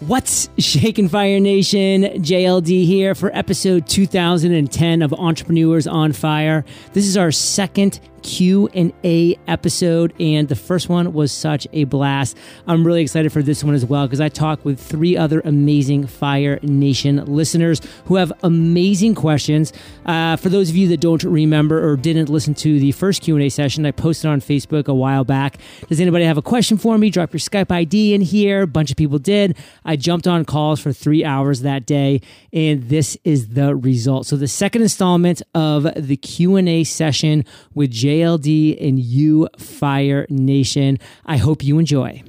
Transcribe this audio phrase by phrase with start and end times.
[0.00, 2.02] What's shaking Fire Nation?
[2.02, 6.64] JLD here for episode 2010 of Entrepreneurs on Fire.
[6.92, 12.36] This is our second Q&A episode and the first one was such a blast.
[12.66, 16.06] I'm really excited for this one as well because I talked with three other amazing
[16.06, 19.72] Fire Nation listeners who have amazing questions.
[20.06, 23.48] Uh, for those of you that don't remember or didn't listen to the first Q&A
[23.48, 25.58] session, I posted on Facebook a while back.
[25.88, 27.10] Does anybody have a question for me?
[27.10, 28.62] Drop your Skype ID in here.
[28.62, 29.56] A bunch of people did.
[29.84, 32.20] I jumped on calls for three hours that day
[32.52, 34.26] and this is the result.
[34.26, 40.98] So the second installment of the Q&A session with Jay JLD and you, Fire Nation.
[41.26, 42.22] I hope you enjoy.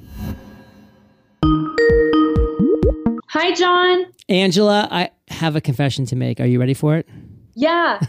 [3.30, 4.08] Hi, John.
[4.28, 6.42] Angela, I have a confession to make.
[6.42, 7.08] Are you ready for it?
[7.56, 8.02] Yeah.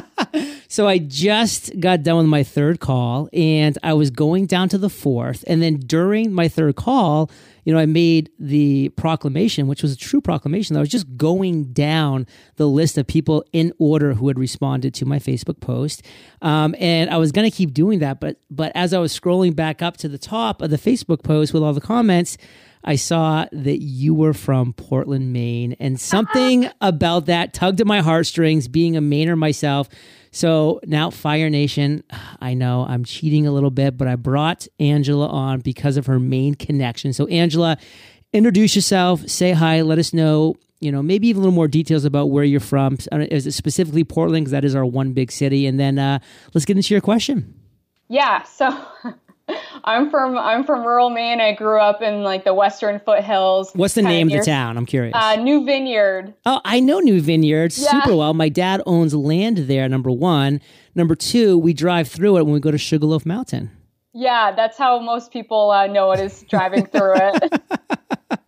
[0.68, 4.78] so I just got done with my third call and I was going down to
[4.78, 5.42] the fourth.
[5.46, 7.30] And then during my third call,
[7.66, 10.74] you know, I made the proclamation, which was a true proclamation.
[10.74, 14.94] That I was just going down the list of people in order who had responded
[14.94, 16.02] to my Facebook post,
[16.42, 18.20] um, and I was going to keep doing that.
[18.20, 21.52] But but as I was scrolling back up to the top of the Facebook post
[21.52, 22.38] with all the comments,
[22.84, 28.00] I saw that you were from Portland, Maine, and something about that tugged at my
[28.00, 28.68] heartstrings.
[28.68, 29.88] Being a Mainer myself,
[30.36, 32.04] so now, Fire Nation,
[32.42, 36.18] I know I'm cheating a little bit, but I brought Angela on because of her
[36.18, 37.14] Maine connection.
[37.14, 37.78] So, Angela,
[38.34, 42.04] introduce yourself, say hi, let us know, you know, maybe even a little more details
[42.04, 42.98] about where you're from.
[43.12, 44.44] Is it specifically Portland?
[44.44, 45.66] Because that is our one big city.
[45.66, 46.18] And then uh,
[46.52, 47.58] let's get into your question.
[48.08, 48.42] Yeah.
[48.42, 48.78] So,
[49.84, 51.40] I'm from I'm from rural Maine.
[51.40, 53.72] I grew up in like the western foothills.
[53.74, 54.76] What's the name of the town?
[54.76, 55.14] I'm curious.
[55.14, 56.34] Uh, New Vineyard.
[56.44, 57.90] Oh, I know New Vineyard yeah.
[57.90, 58.34] super well.
[58.34, 59.88] My dad owns land there.
[59.88, 60.60] Number one.
[60.94, 63.70] Number two, we drive through it when we go to Sugarloaf Mountain.
[64.12, 67.62] Yeah, that's how most people uh, know it is driving through it.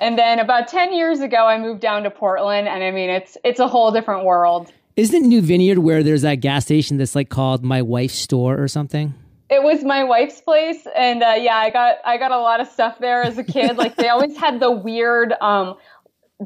[0.00, 3.36] and then about ten years ago, I moved down to Portland, and I mean it's
[3.42, 4.70] it's a whole different world.
[4.96, 8.68] Isn't New Vineyard where there's that gas station that's like called My Wife's Store or
[8.68, 9.14] something?
[9.54, 12.66] It was my wife's place and uh, yeah i got i got a lot of
[12.66, 15.76] stuff there as a kid like they always had the weird um,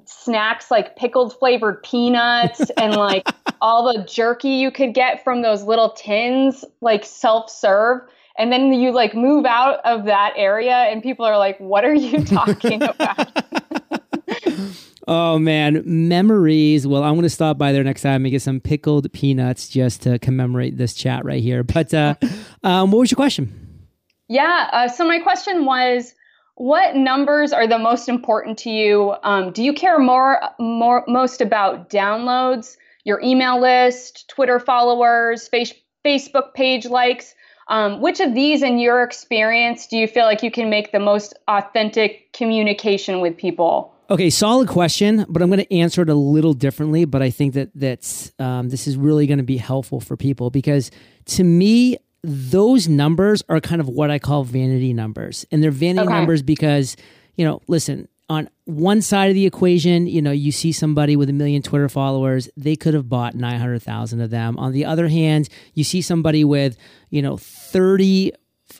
[0.04, 3.26] snacks like pickled flavored peanuts and like
[3.60, 8.02] all the jerky you could get from those little tins like self-serve
[8.36, 11.94] and then you like move out of that area and people are like what are
[11.94, 13.28] you talking about
[15.10, 16.86] Oh man, memories.
[16.86, 20.02] Well, I'm going to stop by there next time and get some pickled peanuts just
[20.02, 21.64] to commemorate this chat right here.
[21.64, 22.16] But uh,
[22.62, 23.52] um, what was your question?
[24.28, 24.68] Yeah.
[24.72, 26.14] Uh, so my question was,
[26.56, 29.14] what numbers are the most important to you?
[29.22, 35.72] Um, do you care more, more, most about downloads, your email list, Twitter followers, face,
[36.04, 37.34] Facebook page likes?
[37.68, 40.98] Um, which of these, in your experience, do you feel like you can make the
[40.98, 43.94] most authentic communication with people?
[44.10, 47.04] Okay, solid question, but I'm going to answer it a little differently.
[47.04, 50.48] But I think that that's um, this is really going to be helpful for people
[50.50, 50.90] because
[51.26, 56.06] to me, those numbers are kind of what I call vanity numbers, and they're vanity
[56.06, 56.14] okay.
[56.14, 56.96] numbers because
[57.38, 58.08] you know, listen.
[58.30, 61.88] On one side of the equation, you know, you see somebody with a million Twitter
[61.88, 64.58] followers, they could have bought 900,000 of them.
[64.58, 66.76] On the other hand, you see somebody with,
[67.08, 68.32] you know, 30,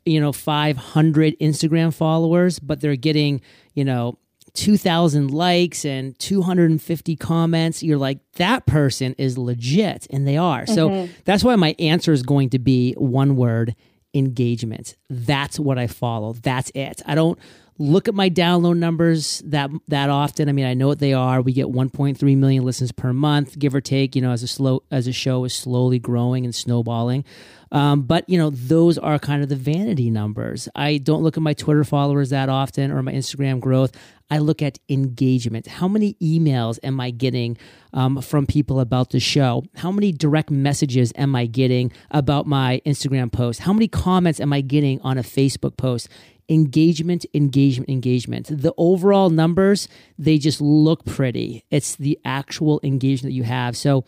[0.05, 3.41] you know, 500 Instagram followers, but they're getting,
[3.72, 4.19] you know,
[4.55, 10.07] 2,000 likes and 250 comments, you're like, that person is legit.
[10.11, 10.63] And they are.
[10.63, 10.75] Mm-hmm.
[10.75, 13.75] So that's why my answer is going to be one word
[14.15, 14.97] engagement.
[15.11, 16.33] That's what I follow.
[16.33, 17.03] That's it.
[17.07, 17.39] I don't
[17.78, 20.49] look at my download numbers that that often.
[20.49, 21.41] I mean, I know what they are.
[21.41, 24.16] We get 1.3 million listens per month, give or take.
[24.16, 27.25] You know, as a slow as a show is slowly growing and snowballing.
[27.71, 30.69] Um, but you know, those are kind of the vanity numbers.
[30.75, 33.93] I don't look at my Twitter followers that often or my Instagram growth.
[34.31, 35.67] I look at engagement.
[35.67, 37.56] How many emails am I getting
[37.94, 39.65] um, from people about the show?
[39.77, 43.61] How many direct messages am I getting about my Instagram post?
[43.61, 46.09] How many comments am I getting on a Facebook post?
[46.49, 48.47] Engagement, engagement, engagement.
[48.51, 51.65] The overall numbers, they just look pretty.
[51.71, 53.77] It's the actual engagement that you have.
[53.77, 54.05] So,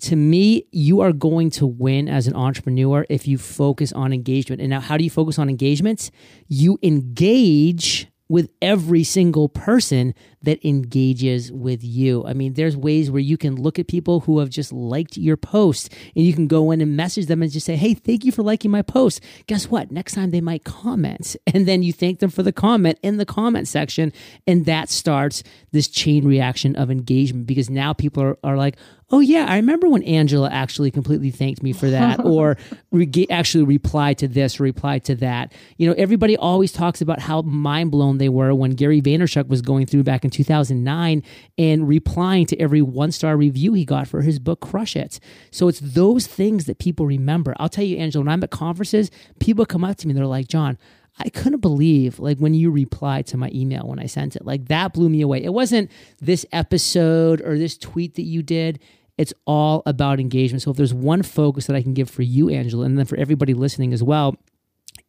[0.00, 4.60] to me, you are going to win as an entrepreneur if you focus on engagement.
[4.60, 6.12] And now, how do you focus on engagement?
[6.46, 12.24] You engage with every single person that engages with you.
[12.26, 15.36] I mean, there's ways where you can look at people who have just liked your
[15.36, 18.32] post and you can go in and message them and just say, Hey, thank you
[18.32, 19.20] for liking my post.
[19.46, 19.90] Guess what?
[19.90, 21.36] Next time they might comment.
[21.58, 24.12] And then you thank them for the comment in the comment section.
[24.46, 25.42] And that starts
[25.72, 28.76] this chain reaction of engagement because now people are, are like,
[29.10, 32.56] oh yeah, I remember when Angela actually completely thanked me for that, or
[32.90, 35.52] re- actually replied to this, or replied to that.
[35.76, 39.62] You know, everybody always talks about how mind blown they were when Gary Vaynerchuk was
[39.62, 41.22] going through back in 2009
[41.56, 45.20] and replying to every one star review he got for his book Crush It.
[45.50, 47.54] So it's those things that people remember.
[47.58, 49.10] I'll tell you, Angela, when I'm at conferences,
[49.40, 50.78] people come up to me and they're like, John.
[51.20, 54.46] I couldn't believe like when you replied to my email when I sent it.
[54.46, 55.42] Like that blew me away.
[55.42, 55.90] It wasn't
[56.20, 58.78] this episode or this tweet that you did.
[59.18, 60.62] It's all about engagement.
[60.62, 63.16] So if there's one focus that I can give for you, Angela, and then for
[63.16, 64.36] everybody listening as well,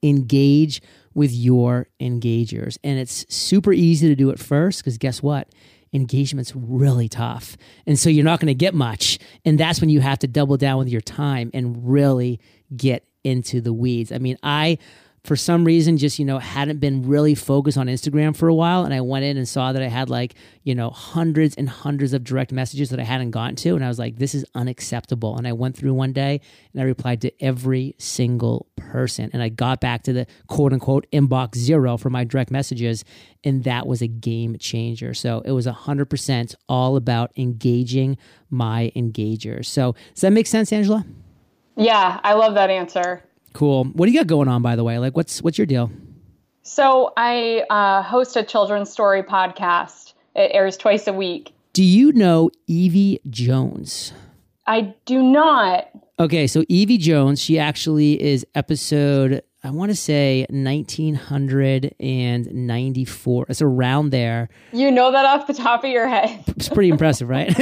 [0.01, 0.81] engage
[1.13, 2.77] with your engagers.
[2.83, 5.49] And it's super easy to do it first because guess what?
[5.93, 7.57] Engagement's really tough.
[7.85, 9.19] And so you're not going to get much.
[9.45, 12.39] And that's when you have to double down with your time and really
[12.75, 14.11] get into the weeds.
[14.11, 14.77] I mean, I
[15.23, 18.83] for some reason just you know hadn't been really focused on instagram for a while.
[18.83, 22.13] And i went in and saw that i had like you know hundreds and hundreds
[22.13, 23.75] of direct messages that i hadn't gotten to.
[23.75, 25.37] And i was like this is unacceptable.
[25.37, 26.41] And i went through one day
[26.73, 29.29] and i replied to every single person.
[29.33, 33.03] And i got back to the quote unquote inbox zero for my direct messages.
[33.43, 35.13] And that was a game changer.
[35.13, 38.17] So it was 100% all about engaging
[38.49, 39.67] my engagers.
[39.67, 41.05] So does that make sense angela?
[41.75, 43.23] Yeah i love that answer
[43.53, 43.85] Cool.
[43.85, 44.99] What do you got going on, by the way?
[44.99, 45.91] Like, what's what's your deal?
[46.63, 50.13] So I uh, host a children's story podcast.
[50.35, 51.53] It airs twice a week.
[51.73, 54.13] Do you know Evie Jones?
[54.67, 55.89] I do not.
[56.19, 63.45] Okay, so Evie Jones, she actually is episode I want to say 1994.
[63.49, 64.47] It's around there.
[64.71, 66.41] You know that off the top of your head.
[66.47, 67.53] it's pretty impressive, right?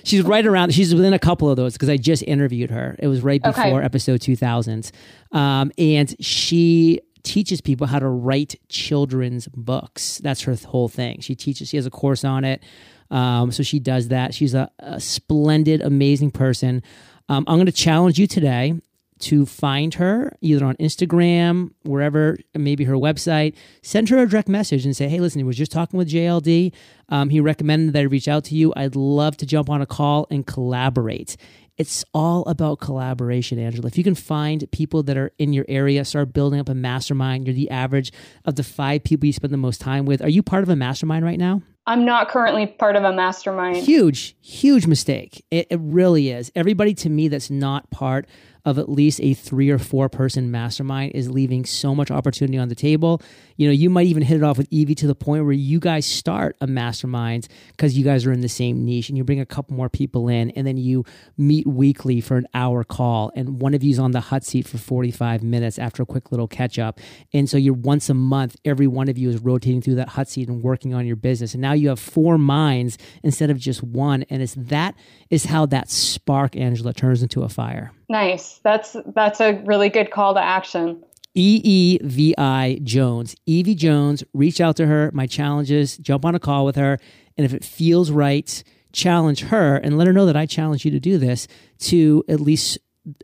[0.04, 0.74] she's right around.
[0.74, 2.96] She's within a couple of those because I just interviewed her.
[2.98, 3.84] It was right before okay.
[3.84, 4.90] episode 2000.
[5.32, 10.18] Um, and she teaches people how to write children's books.
[10.18, 11.20] That's her whole thing.
[11.20, 11.70] She teaches.
[11.70, 12.62] She has a course on it.
[13.10, 14.34] Um, so she does that.
[14.34, 16.82] She's a, a splendid, amazing person.
[17.30, 18.74] Um, I'm going to challenge you today
[19.20, 23.54] to find her either on Instagram, wherever, maybe her website.
[23.82, 26.72] Send her a direct message and say, hey, listen, I was just talking with JLD.
[27.08, 28.72] Um, he recommended that I reach out to you.
[28.76, 31.36] I'd love to jump on a call and collaborate.
[31.78, 33.86] It's all about collaboration, Angela.
[33.86, 37.46] If you can find people that are in your area, start building up a mastermind.
[37.46, 38.12] You're the average
[38.44, 40.20] of the five people you spend the most time with.
[40.20, 41.62] Are you part of a mastermind right now?
[41.86, 43.76] I'm not currently part of a mastermind.
[43.76, 45.42] Huge, huge mistake.
[45.50, 46.52] It, it really is.
[46.54, 48.26] Everybody to me that's not part
[48.68, 52.68] of at least a three or four person mastermind is leaving so much opportunity on
[52.68, 53.22] the table.
[53.56, 55.80] You know, you might even hit it off with Evie to the point where you
[55.80, 59.40] guys start a mastermind because you guys are in the same niche and you bring
[59.40, 61.04] a couple more people in and then you
[61.36, 64.78] meet weekly for an hour call and one of you's on the hot seat for
[64.78, 67.00] 45 minutes after a quick little catch up.
[67.32, 70.28] And so you're once a month, every one of you is rotating through that hot
[70.28, 71.54] seat and working on your business.
[71.54, 74.24] And now you have four minds instead of just one.
[74.30, 74.94] And it's that
[75.30, 77.92] is how that spark, Angela, turns into a fire.
[78.08, 78.58] Nice.
[78.62, 81.04] That's that's a really good call to action.
[81.34, 83.36] E E V I Jones.
[83.46, 85.10] Evie Jones, reach out to her.
[85.12, 86.98] My challenge is jump on a call with her.
[87.36, 88.62] And if it feels right,
[88.92, 91.46] challenge her and let her know that I challenge you to do this
[91.80, 92.78] to at least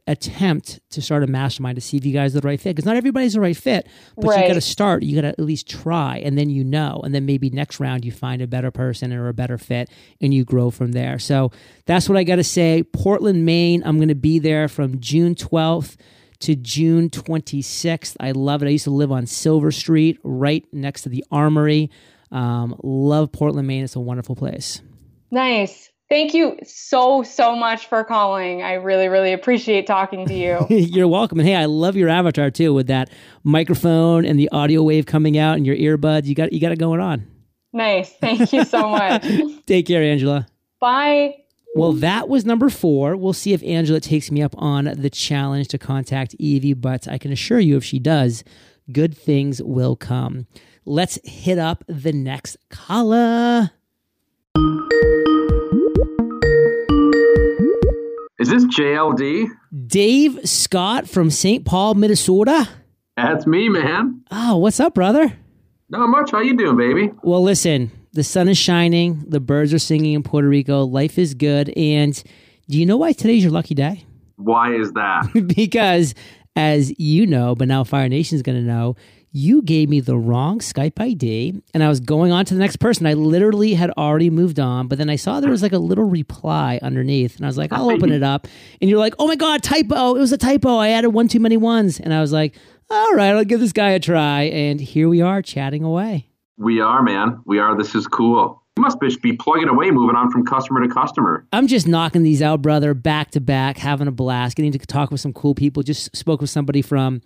[0.06, 2.76] attempt to start a mastermind to see if you guys are the right fit.
[2.76, 3.86] Because not everybody's the right fit,
[4.16, 4.42] but right.
[4.42, 5.02] you got to start.
[5.02, 8.04] You got to at least try, and then you know, and then maybe next round
[8.04, 9.90] you find a better person or a better fit,
[10.20, 11.18] and you grow from there.
[11.18, 11.50] So
[11.86, 12.82] that's what I got to say.
[12.82, 13.82] Portland, Maine.
[13.84, 15.96] I'm going to be there from June 12th
[16.40, 18.16] to June 26th.
[18.20, 18.66] I love it.
[18.66, 21.90] I used to live on Silver Street, right next to the Armory.
[22.30, 23.84] Um, love Portland, Maine.
[23.84, 24.82] It's a wonderful place.
[25.30, 25.90] Nice.
[26.10, 28.62] Thank you so, so much for calling.
[28.62, 30.66] I really, really appreciate talking to you.
[30.70, 31.40] You're welcome.
[31.40, 33.10] And hey, I love your avatar too with that
[33.42, 36.26] microphone and the audio wave coming out and your earbuds.
[36.26, 37.26] You got you got it going on.
[37.72, 38.12] Nice.
[38.20, 39.26] Thank you so much.
[39.66, 40.46] Take care, Angela.
[40.78, 41.36] Bye.
[41.74, 43.16] Well, that was number four.
[43.16, 47.18] We'll see if Angela takes me up on the challenge to contact Evie, but I
[47.18, 48.44] can assure you if she does,
[48.92, 50.46] good things will come.
[50.84, 53.72] Let's hit up the next caller.
[58.44, 59.48] Is this JLD?
[59.86, 61.64] Dave Scott from St.
[61.64, 62.68] Paul, Minnesota.
[63.16, 64.22] That's me, man.
[64.30, 65.32] Oh, what's up, brother?
[65.88, 66.30] Not much.
[66.30, 67.10] How you doing, baby?
[67.22, 71.32] Well, listen, the sun is shining, the birds are singing in Puerto Rico, life is
[71.32, 72.22] good, and
[72.68, 74.04] do you know why today's your lucky day?
[74.36, 75.30] Why is that?
[75.56, 76.14] because
[76.54, 78.94] as you know, but now Fire Nation is going to know,
[79.36, 82.76] you gave me the wrong Skype ID and I was going on to the next
[82.76, 83.04] person.
[83.04, 86.04] I literally had already moved on, but then I saw there was like a little
[86.04, 88.46] reply underneath and I was like, I'll open it up.
[88.80, 90.14] And you're like, oh my God, typo.
[90.14, 90.76] It was a typo.
[90.76, 91.98] I added one too many ones.
[91.98, 92.54] And I was like,
[92.88, 94.42] all right, I'll give this guy a try.
[94.42, 96.28] And here we are chatting away.
[96.56, 97.40] We are, man.
[97.44, 97.76] We are.
[97.76, 98.62] This is cool.
[98.76, 101.44] You must be plugging away, moving on from customer to customer.
[101.52, 105.10] I'm just knocking these out, brother, back to back, having a blast, getting to talk
[105.10, 105.82] with some cool people.
[105.82, 107.20] Just spoke with somebody from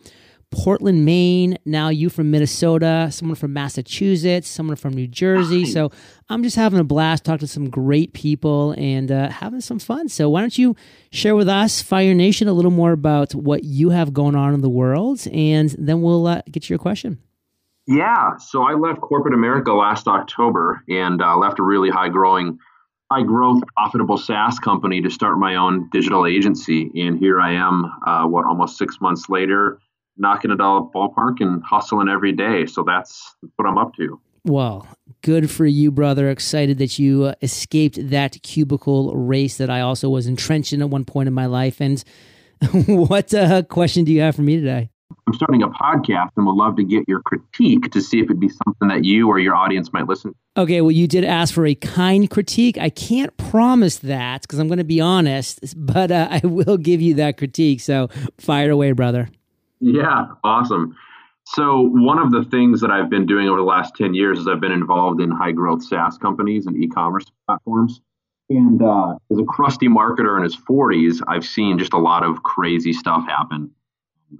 [0.51, 1.59] Portland, Maine.
[1.65, 5.63] Now you from Minnesota, someone from Massachusetts, someone from New Jersey.
[5.63, 5.73] Nice.
[5.73, 5.91] So
[6.29, 10.09] I'm just having a blast, talking to some great people and uh, having some fun.
[10.09, 10.75] So why don't you
[11.13, 14.61] share with us, Fire Nation, a little more about what you have going on in
[14.61, 17.19] the world, and then we'll uh, get to your question.
[17.87, 22.59] Yeah, so I left corporate America last October and uh, left a really high growing,
[23.11, 26.91] high growth, profitable SaaS company to start my own digital agency.
[26.95, 29.79] And here I am, uh, what almost six months later,
[30.19, 32.67] knocking it all at the ballpark and hustling every day.
[32.67, 34.21] So that's what I'm up to.
[34.45, 34.87] Well,
[35.23, 36.31] good for you, brother.
[36.31, 40.89] Excited that you uh, escaped that cubicle race that I also was entrenched in at
[40.89, 41.81] one point in my life.
[41.81, 42.03] And
[42.87, 44.91] what uh, question do you have for me today?
[45.27, 48.41] I'm starting a podcast and would love to get your critique to see if it'd
[48.41, 50.63] be something that you or your audience might listen to.
[50.63, 52.79] Okay, well, you did ask for a kind critique.
[52.79, 57.03] I can't promise that because I'm going to be honest, but uh, I will give
[57.03, 57.81] you that critique.
[57.81, 58.09] So
[58.39, 59.29] fire away, brother.
[59.81, 60.97] Yeah, awesome.
[61.45, 64.47] So, one of the things that I've been doing over the last 10 years is
[64.47, 68.01] I've been involved in high growth SaaS companies and e commerce platforms.
[68.51, 72.43] And uh, as a crusty marketer in his 40s, I've seen just a lot of
[72.43, 73.71] crazy stuff happen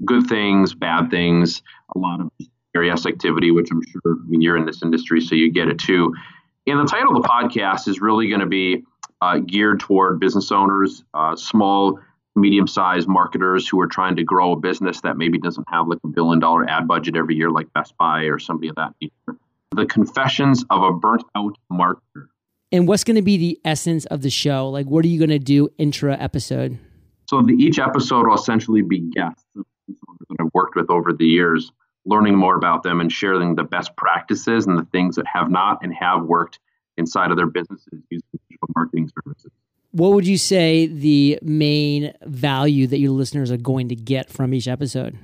[0.05, 1.63] good things, bad things,
[1.95, 2.31] a lot of
[2.75, 5.79] nefarious activity, which I'm sure I mean, you're in this industry, so you get it
[5.79, 6.15] too.
[6.67, 8.85] And the title of the podcast is really going to be
[9.23, 11.99] uh, geared toward business owners, uh, small,
[12.41, 15.99] medium sized marketers who are trying to grow a business that maybe doesn't have like
[16.05, 19.39] a billion dollar ad budget every year, like Best Buy or somebody of that nature.
[19.73, 22.29] The confessions of a burnt out marketer.
[22.71, 24.69] And what's going to be the essence of the show?
[24.69, 26.79] Like, what are you going to do intra episode?
[27.27, 29.65] So the, each episode will essentially be guests that
[30.41, 31.73] I've worked with over the years,
[32.05, 35.79] learning more about them and sharing the best practices and the things that have not
[35.83, 36.59] and have worked
[36.97, 39.53] inside of their businesses using digital marketing services.
[39.93, 44.53] What would you say the main value that your listeners are going to get from
[44.53, 45.19] each episode?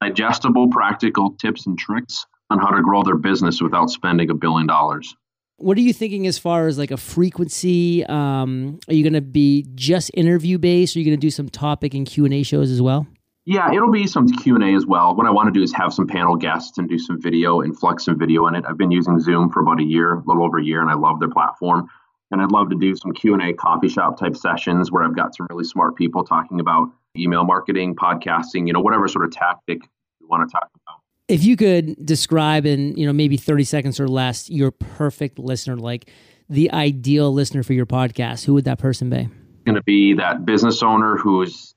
[0.00, 4.66] Digestible, practical tips and tricks on how to grow their business without spending a billion
[4.66, 5.14] dollars.
[5.58, 8.04] What are you thinking as far as like a frequency?
[8.06, 10.96] Um, are you going to be just interview based?
[10.96, 13.06] Are you going to do some topic and Q and A shows as well?
[13.44, 15.14] Yeah, it'll be some Q and A as well.
[15.14, 17.78] What I want to do is have some panel guests and do some video and
[17.78, 18.64] flex some video in it.
[18.66, 20.94] I've been using Zoom for about a year, a little over a year, and I
[20.94, 21.88] love their platform.
[22.32, 25.14] And I'd love to do some Q and A coffee shop type sessions where I've
[25.14, 29.32] got some really smart people talking about email marketing, podcasting, you know, whatever sort of
[29.32, 29.82] tactic
[30.18, 31.00] you want to talk about.
[31.28, 35.76] If you could describe in you know maybe thirty seconds or less your perfect listener,
[35.76, 36.10] like
[36.48, 39.28] the ideal listener for your podcast, who would that person be?
[39.64, 41.74] Going to be that business owner who's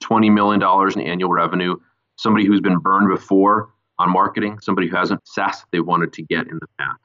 [0.00, 1.76] twenty million dollars in annual revenue,
[2.16, 6.46] somebody who's been burned before on marketing, somebody who hasn't success they wanted to get
[6.46, 6.98] in the past.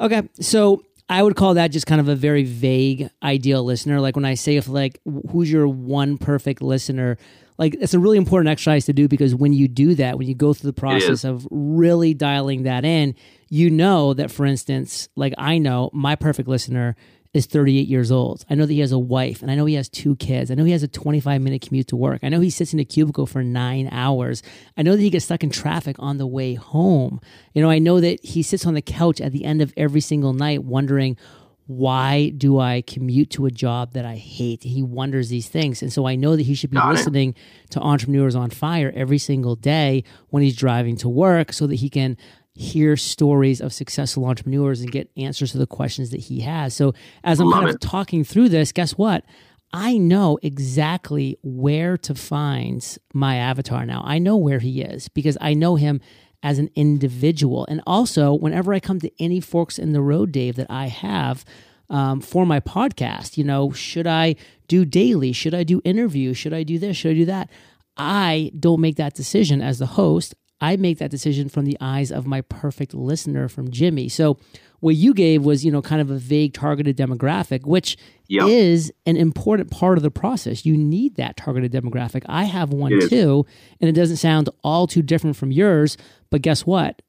[0.00, 4.00] Okay, so I would call that just kind of a very vague ideal listener.
[4.00, 7.18] Like when I say if like who's your one perfect listener,
[7.58, 10.34] like it's a really important exercise to do because when you do that, when you
[10.34, 13.14] go through the process of really dialing that in,
[13.50, 16.96] you know that for instance, like I know my perfect listener
[17.34, 18.44] is 38 years old.
[18.48, 20.50] I know that he has a wife and I know he has two kids.
[20.50, 22.20] I know he has a 25 minute commute to work.
[22.22, 24.42] I know he sits in a cubicle for nine hours.
[24.76, 27.20] I know that he gets stuck in traffic on the way home.
[27.52, 30.00] You know, I know that he sits on the couch at the end of every
[30.00, 31.16] single night wondering,
[31.66, 34.62] why do I commute to a job that I hate?
[34.62, 35.80] He wonders these things.
[35.82, 36.98] And so I know that he should be Got it.
[36.98, 37.34] listening
[37.70, 41.88] to Entrepreneurs on Fire every single day when he's driving to work so that he
[41.88, 42.16] can
[42.54, 46.74] hear stories of successful entrepreneurs and get answers to the questions that he has.
[46.74, 46.94] So
[47.24, 47.80] as I'm Love kind of it.
[47.80, 49.24] talking through this, guess what?
[49.72, 54.02] I know exactly where to find my avatar now.
[54.04, 56.00] I know where he is because I know him
[56.44, 57.66] as an individual.
[57.68, 61.44] And also, whenever I come to any forks in the road, Dave, that I have
[61.90, 64.36] um, for my podcast, you know, should I
[64.68, 65.32] do daily?
[65.32, 66.36] Should I do interviews?
[66.36, 66.96] Should I do this?
[66.96, 67.50] Should I do that?
[67.96, 70.34] I don't make that decision as the host.
[70.64, 74.08] I make that decision from the eyes of my perfect listener from Jimmy.
[74.08, 74.38] So
[74.80, 77.96] what you gave was, you know, kind of a vague targeted demographic, which
[78.28, 78.48] Yep.
[78.48, 80.64] is an important part of the process.
[80.64, 82.22] You need that targeted demographic.
[82.26, 83.44] I have one too,
[83.80, 85.96] and it doesn't sound all too different from yours,
[86.30, 87.02] but guess what?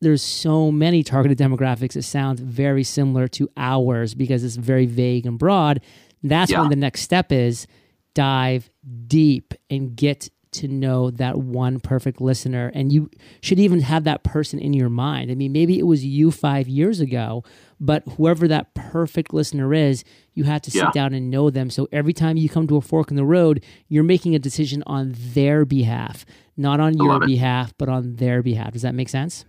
[0.00, 5.26] There's so many targeted demographics that sound very similar to ours because it's very vague
[5.26, 5.80] and broad.
[6.22, 6.60] That's Yeah.
[6.60, 7.66] when the next step is
[8.14, 8.70] dive
[9.06, 12.70] deep and get to know that one perfect listener.
[12.74, 15.30] And you should even have that person in your mind.
[15.30, 17.44] I mean, maybe it was you five years ago,
[17.80, 20.90] but whoever that perfect listener is, you have to sit Yeah.
[20.92, 21.70] down and know them.
[21.70, 24.82] So every time you come to a fork in the road, you're making a decision
[24.86, 26.24] on their behalf,
[26.56, 28.72] not on your behalf, but on their behalf.
[28.72, 29.44] Does that make sense?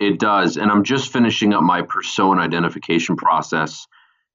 [0.00, 0.56] It does.
[0.56, 3.86] And I'm just finishing up my persona identification process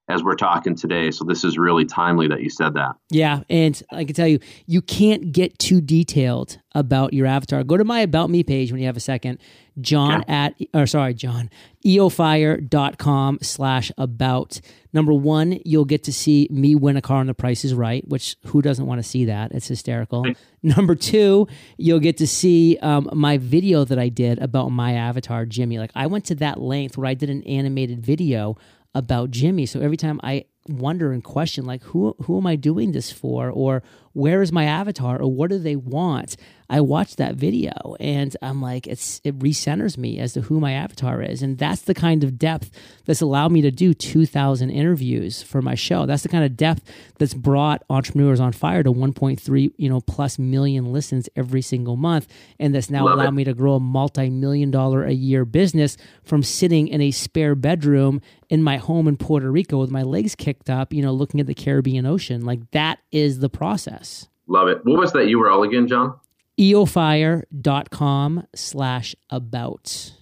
[0.10, 1.12] as we're talking today.
[1.12, 2.96] So this is really timely that you said that.
[3.10, 7.64] Yeah, and I can tell you, you can't get too detailed about your avatar.
[7.64, 9.40] Go to my about me page when you have a second.
[9.80, 11.50] John at or sorry, John,
[11.86, 14.60] eofire.com slash about.
[14.94, 18.08] Number one, you'll get to see me win a car on the price is right,
[18.08, 19.52] which who doesn't want to see that?
[19.52, 20.26] It's hysterical.
[20.64, 21.48] Number two,
[21.78, 25.78] you'll get to see um, my video that I did about my avatar, Jimmy.
[25.78, 28.58] Like I went to that length where I did an animated video
[28.96, 29.66] about Jimmy.
[29.66, 33.50] So every time I wonder and question like who who am I doing this for
[33.50, 36.36] or where is my avatar or what do they want?
[36.70, 40.74] I watched that video and I'm like, it's it recenters me as to who my
[40.74, 42.72] avatar is, and that's the kind of depth
[43.06, 46.06] that's allowed me to do 2,000 interviews for my show.
[46.06, 46.82] That's the kind of depth
[47.18, 52.28] that's brought entrepreneurs on fire to 1.3 you know plus million listens every single month,
[52.60, 53.34] and that's now Love allowed it.
[53.34, 58.22] me to grow a multi-million dollar a year business from sitting in a spare bedroom
[58.50, 61.48] in my home in Puerto Rico with my legs kicked up, you know, looking at
[61.48, 62.46] the Caribbean Ocean.
[62.46, 64.28] Like that is the process.
[64.48, 64.80] Love it.
[64.86, 66.18] What was that URL again, John?
[66.60, 70.14] eofire.com slash about.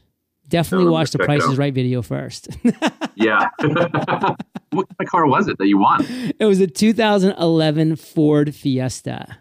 [0.47, 2.49] Definitely watch the Price is Right video first.
[3.15, 3.49] yeah.
[3.59, 6.05] what kind of car was it that you won?
[6.39, 9.37] It was a 2011 Ford Fiesta.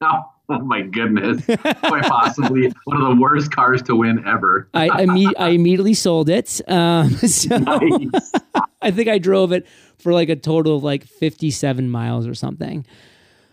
[0.00, 1.44] Oh, oh my goodness.
[1.44, 4.68] Quite possibly one of the worst cars to win ever.
[4.72, 6.60] I, imme- I immediately sold it.
[6.66, 8.32] Um, so nice.
[8.80, 9.66] I think I drove it
[9.98, 12.86] for like a total of like 57 miles or something.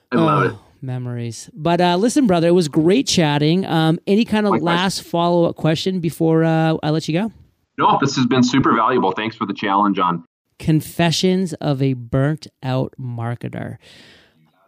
[0.10, 0.48] I love oh.
[0.48, 1.50] it memories.
[1.54, 3.66] But uh, listen, brother, it was great chatting.
[3.66, 7.32] Um, any kind of last follow up question before uh, I let you go?
[7.78, 9.12] No, this has been super valuable.
[9.12, 10.26] Thanks for the challenge on
[10.60, 13.78] Confessions of a Burnt Out Marketer.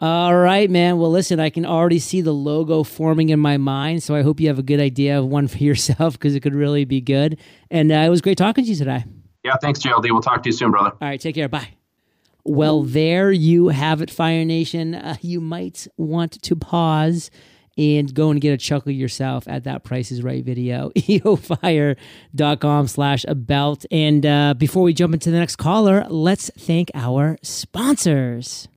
[0.02, 0.98] All right, man.
[0.98, 4.02] Well, listen, I can already see the logo forming in my mind.
[4.02, 6.56] So I hope you have a good idea of one for yourself because it could
[6.56, 7.40] really be good.
[7.70, 9.04] And uh, it was great talking to you today.
[9.44, 10.12] Yeah, thanks, JLD.
[10.12, 10.92] We'll talk to you soon, brother.
[10.92, 11.50] All right, take care.
[11.50, 11.79] Bye.
[12.44, 14.96] Well, there you have it, Fire Nation.
[14.96, 17.30] Uh, you might want to pause
[17.78, 23.26] and go and get a chuckle yourself at that Price is Right video, eofire.com slash
[23.28, 23.86] about.
[23.90, 28.68] And uh, before we jump into the next caller, let's thank our sponsors.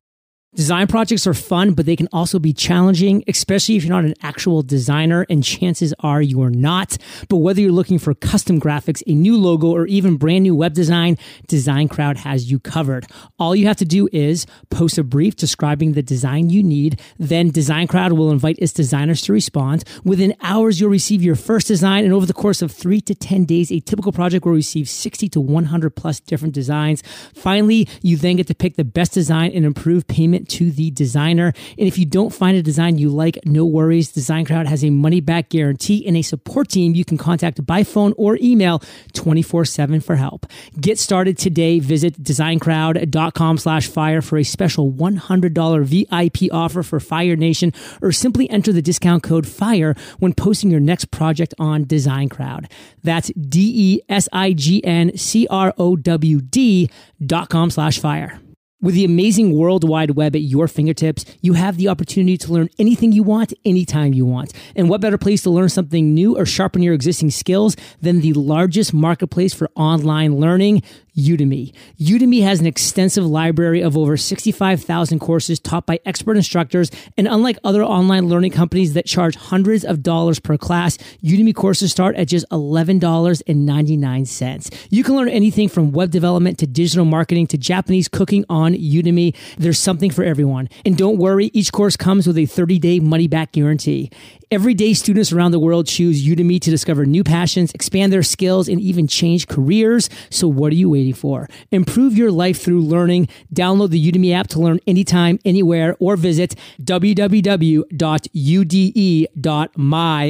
[0.54, 4.12] Design projects are fun, but they can also be challenging, especially if you're not an
[4.22, 6.98] actual designer, and chances are you are not.
[7.30, 10.74] But whether you're looking for custom graphics, a new logo, or even brand new web
[10.74, 11.16] design,
[11.48, 13.06] Design Crowd has you covered.
[13.38, 17.00] All you have to do is post a brief describing the design you need.
[17.18, 19.84] Then Design Crowd will invite its designers to respond.
[20.04, 23.46] Within hours, you'll receive your first design, and over the course of three to 10
[23.46, 27.02] days, a typical project will receive 60 to 100 plus different designs.
[27.34, 31.52] Finally, you then get to pick the best design and improve payment to the designer.
[31.78, 34.12] And if you don't find a design you like, no worries.
[34.12, 37.84] Design Crowd has a money back guarantee and a support team you can contact by
[37.84, 40.46] phone or email 24 7 for help.
[40.80, 41.78] Get started today.
[41.78, 48.48] Visit designcrowd.com slash fire for a special $100 VIP offer for Fire Nation or simply
[48.50, 52.68] enter the discount code FIRE when posting your next project on Design Crowd.
[53.02, 56.90] That's D E S I G N C R O W D
[57.24, 58.40] dot com slash fire.
[58.82, 62.68] With the amazing World Wide Web at your fingertips, you have the opportunity to learn
[62.80, 64.52] anything you want, anytime you want.
[64.74, 68.32] And what better place to learn something new or sharpen your existing skills than the
[68.32, 70.82] largest marketplace for online learning?
[71.16, 71.72] Udemy.
[72.00, 76.90] Udemy has an extensive library of over 65,000 courses taught by expert instructors.
[77.18, 81.90] And unlike other online learning companies that charge hundreds of dollars per class, Udemy courses
[81.90, 84.86] start at just $11.99.
[84.90, 89.36] You can learn anything from web development to digital marketing to Japanese cooking on Udemy.
[89.58, 90.70] There's something for everyone.
[90.86, 94.10] And don't worry, each course comes with a 30 day money back guarantee.
[94.50, 98.78] Everyday students around the world choose Udemy to discover new passions, expand their skills, and
[98.82, 100.10] even change careers.
[100.28, 101.48] So what are you waiting for?
[101.72, 103.26] Improve your life through learning.
[103.52, 107.82] Download the Udemy app to learn anytime, anywhere, or visit www.ude.my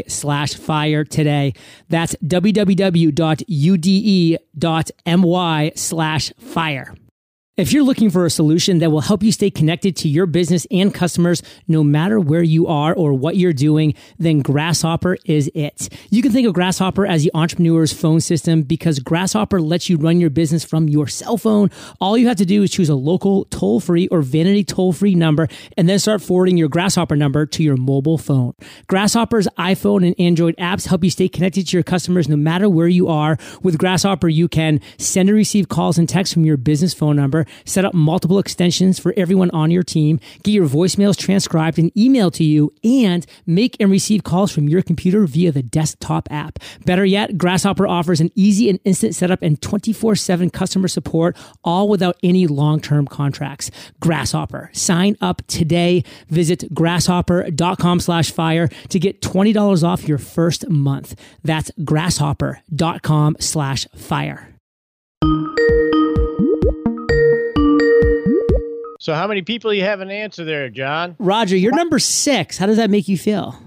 [0.07, 1.53] slash fire today.
[1.91, 2.63] That's www.ude.my
[5.75, 6.95] slash fire.
[7.59, 10.67] If you're looking for a solution that will help you stay connected to your business
[10.71, 15.91] and customers no matter where you are or what you're doing, then Grasshopper is it.
[16.09, 20.19] You can think of Grasshopper as the entrepreneur's phone system because Grasshopper lets you run
[20.19, 21.71] your business from your cell phone.
[22.01, 25.15] All you have to do is choose a local toll free or vanity toll free
[25.15, 28.55] number and then start forwarding your Grasshopper number to your mobile phone.
[28.87, 32.89] Grasshopper's iPhone and Android apps help you stay connected to your customers no matter where
[32.89, 33.37] you are.
[33.63, 37.43] With Grasshopper, you can send and receive calls and texts from your business phone number
[37.65, 42.35] set up multiple extensions for everyone on your team, get your voicemails transcribed and emailed
[42.35, 46.59] to you, and make and receive calls from your computer via the desktop app.
[46.85, 51.89] Better yet, Grasshopper offers an easy and instant setup and 24 7 customer support, all
[51.89, 53.71] without any long term contracts.
[54.01, 54.71] Grasshopper.
[54.73, 56.05] Sign up today.
[56.29, 61.19] Visit grasshopper.com slash fire to get $20 off your first month.
[61.43, 64.49] That's grasshopper.com slash fire.
[69.03, 71.17] So, how many people you have an answer there, John?
[71.19, 72.57] Roger, you're number six.
[72.57, 73.61] How does that make you feel?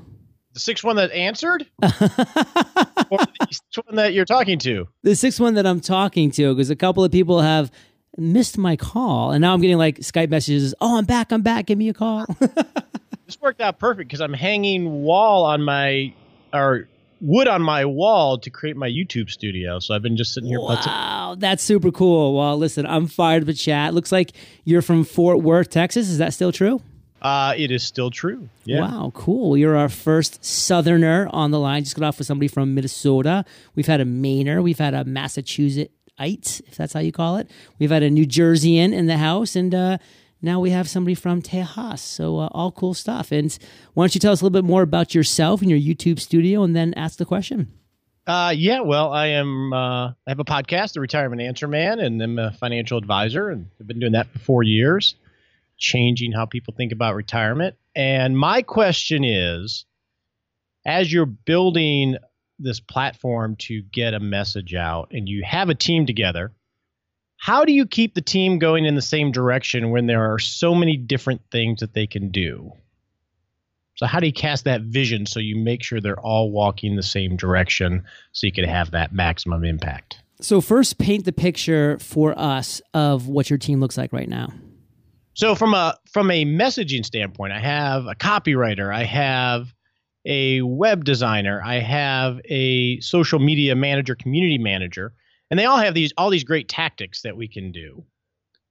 [0.54, 4.88] The sixth one that answered, or the sixth one that you're talking to?
[5.04, 7.69] The sixth one that I'm talking to, because a couple of people have
[8.17, 10.74] missed my call, and now I'm getting like Skype messages.
[10.80, 11.34] Oh, I'm back.
[11.34, 11.65] I'm back.
[11.65, 12.26] Give me a call.
[12.39, 16.13] this worked out perfect because I'm hanging wall on my
[16.54, 16.88] or
[17.21, 19.80] wood on my wall to create my YouTube studio.
[19.80, 20.60] So I've been just sitting here.
[20.60, 22.36] Wow, that's super cool.
[22.36, 23.93] Well, listen, I'm fired to chat.
[23.93, 24.32] Looks like
[24.63, 26.10] you're from Fort Worth, Texas.
[26.10, 26.82] Is that still true?
[27.21, 28.49] Uh, it is still true.
[28.65, 28.82] Yeah.
[28.82, 29.58] Wow, cool.
[29.58, 31.84] You're our first Southerner on the line.
[31.84, 33.45] Just got off with somebody from Minnesota.
[33.73, 34.62] We've had a Mainer.
[34.62, 37.49] We've had a Massachusettsite, if that's how you call it.
[37.80, 39.97] We've had a New Jerseyan in the house, and uh,
[40.41, 42.00] now we have somebody from Tejas.
[42.00, 43.32] So uh, all cool stuff.
[43.32, 43.58] And
[43.93, 46.63] why don't you tell us a little bit more about yourself and your YouTube studio,
[46.63, 47.71] and then ask the question.
[48.28, 49.71] Uh, yeah, well, I am.
[49.71, 53.67] Uh, I have a podcast, The Retirement Answer Man, and I'm a financial advisor, and
[53.80, 55.15] I've been doing that for four years
[55.78, 57.76] changing how people think about retirement.
[57.95, 59.86] And my question is
[60.86, 62.17] as you're building
[62.60, 66.54] this platform to get a message out and you have a team together,
[67.45, 70.73] how do you keep the team going in the same direction when there are so
[70.73, 72.73] many different things that they can do?
[73.97, 77.03] So, how do you cast that vision so you make sure they're all walking the
[77.03, 80.23] same direction so you can have that maximum impact?
[80.41, 84.51] So, first, paint the picture for us of what your team looks like right now.
[85.36, 89.71] So from a from a messaging standpoint, I have a copywriter, I have
[90.25, 95.13] a web designer, I have a social media manager, community manager,
[95.56, 98.04] and they all have these all these great tactics that we can do.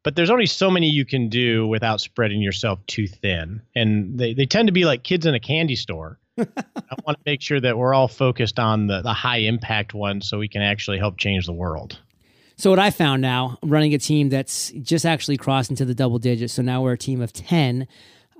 [0.02, 3.62] But there's only so many you can do without spreading yourself too thin.
[3.74, 6.18] And they, they tend to be like kids in a candy store.
[6.38, 6.44] I
[7.06, 10.38] want to make sure that we're all focused on the, the high impact ones so
[10.38, 11.98] we can actually help change the world.
[12.56, 16.18] So what I found now, running a team that's just actually crossed into the double
[16.18, 16.52] digits.
[16.52, 17.88] So now we're a team of ten.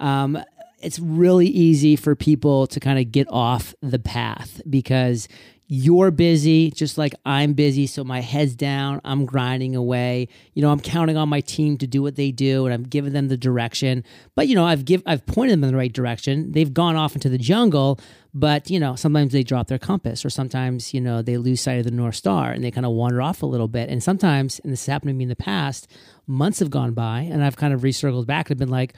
[0.01, 0.39] Um,
[0.83, 5.29] it's really easy for people to kind of get off the path because
[5.67, 7.87] you're busy just like I'm busy.
[7.87, 9.01] So my head's down.
[9.05, 10.29] I'm grinding away.
[10.53, 13.15] You know, I'm counting on my team to do what they do and I'm giving
[13.15, 14.05] them the direction.
[14.35, 16.53] But, you know, I've give I've pointed them in the right direction.
[16.53, 17.99] They've gone off into the jungle,
[18.35, 21.79] but, you know, sometimes they drop their compass or sometimes, you know, they lose sight
[21.79, 23.89] of the North Star and they kind of wander off a little bit.
[23.89, 25.91] And sometimes, and this has happened to me in the past,
[26.27, 28.93] months have gone by and I've kind of recircled back and been like,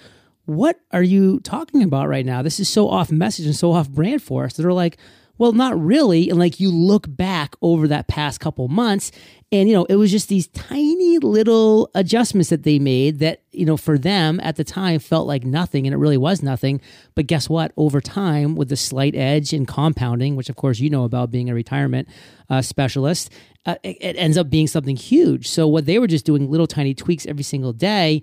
[0.46, 2.42] what are you talking about right now?
[2.42, 4.54] This is so off message and so off brand for us.
[4.54, 4.96] They're like,
[5.38, 6.30] well, not really.
[6.30, 9.12] And like you look back over that past couple months,
[9.52, 13.64] and you know, it was just these tiny little adjustments that they made that, you
[13.64, 16.80] know, for them at the time felt like nothing, and it really was nothing.
[17.14, 17.72] But guess what?
[17.76, 21.48] Over time, with the slight edge and compounding, which of course you know about being
[21.48, 22.08] a retirement
[22.50, 23.30] uh, specialist,
[23.66, 25.48] uh, it, it ends up being something huge.
[25.48, 28.22] So what they were just doing little tiny tweaks every single day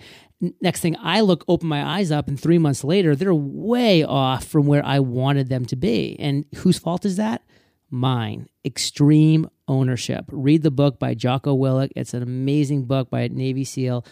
[0.62, 4.46] next thing I look, open my eyes up, and three months later, they're way off
[4.46, 6.16] from where I wanted them to be.
[6.20, 7.44] And whose fault is that?
[7.90, 8.50] Mine.
[8.66, 10.26] Extreme ownership.
[10.30, 11.92] Read the book by Jocko Willink.
[11.96, 14.06] It's an amazing book by a Navy SEAL.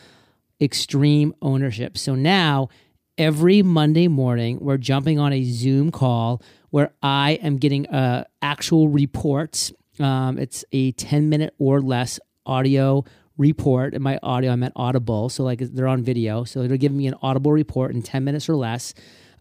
[0.62, 1.98] Extreme ownership.
[1.98, 2.70] So now,
[3.18, 8.88] every Monday morning, we're jumping on a Zoom call where I am getting uh, actual
[8.88, 9.74] reports.
[10.00, 13.04] Um, it's a 10 minute or less audio
[13.42, 14.52] report in my audio.
[14.52, 16.44] I'm at Audible, so like they're on video.
[16.46, 18.94] So it'll give me an Audible report in 10 minutes or less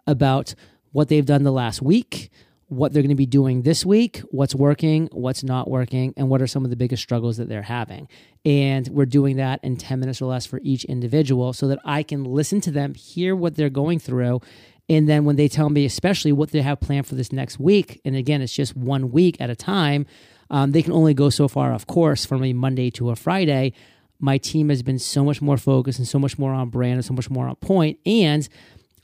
[0.07, 0.55] about
[0.93, 2.31] what they've done the last week,
[2.67, 6.41] what they're going to be doing this week, what's working, what's not working, and what
[6.41, 8.09] are some of the biggest struggles that they're having.
[8.45, 12.03] And we're doing that in 10 minutes or less for each individual so that I
[12.03, 14.41] can listen to them, hear what they're going through.
[14.89, 18.01] And then when they tell me, especially what they have planned for this next week,
[18.05, 20.07] and again, it's just one week at a time,
[20.51, 23.73] um, they can only go so far, of course, from a Monday to a Friday.
[24.19, 27.05] My team has been so much more focused and so much more on brand and
[27.05, 28.49] so much more on point, and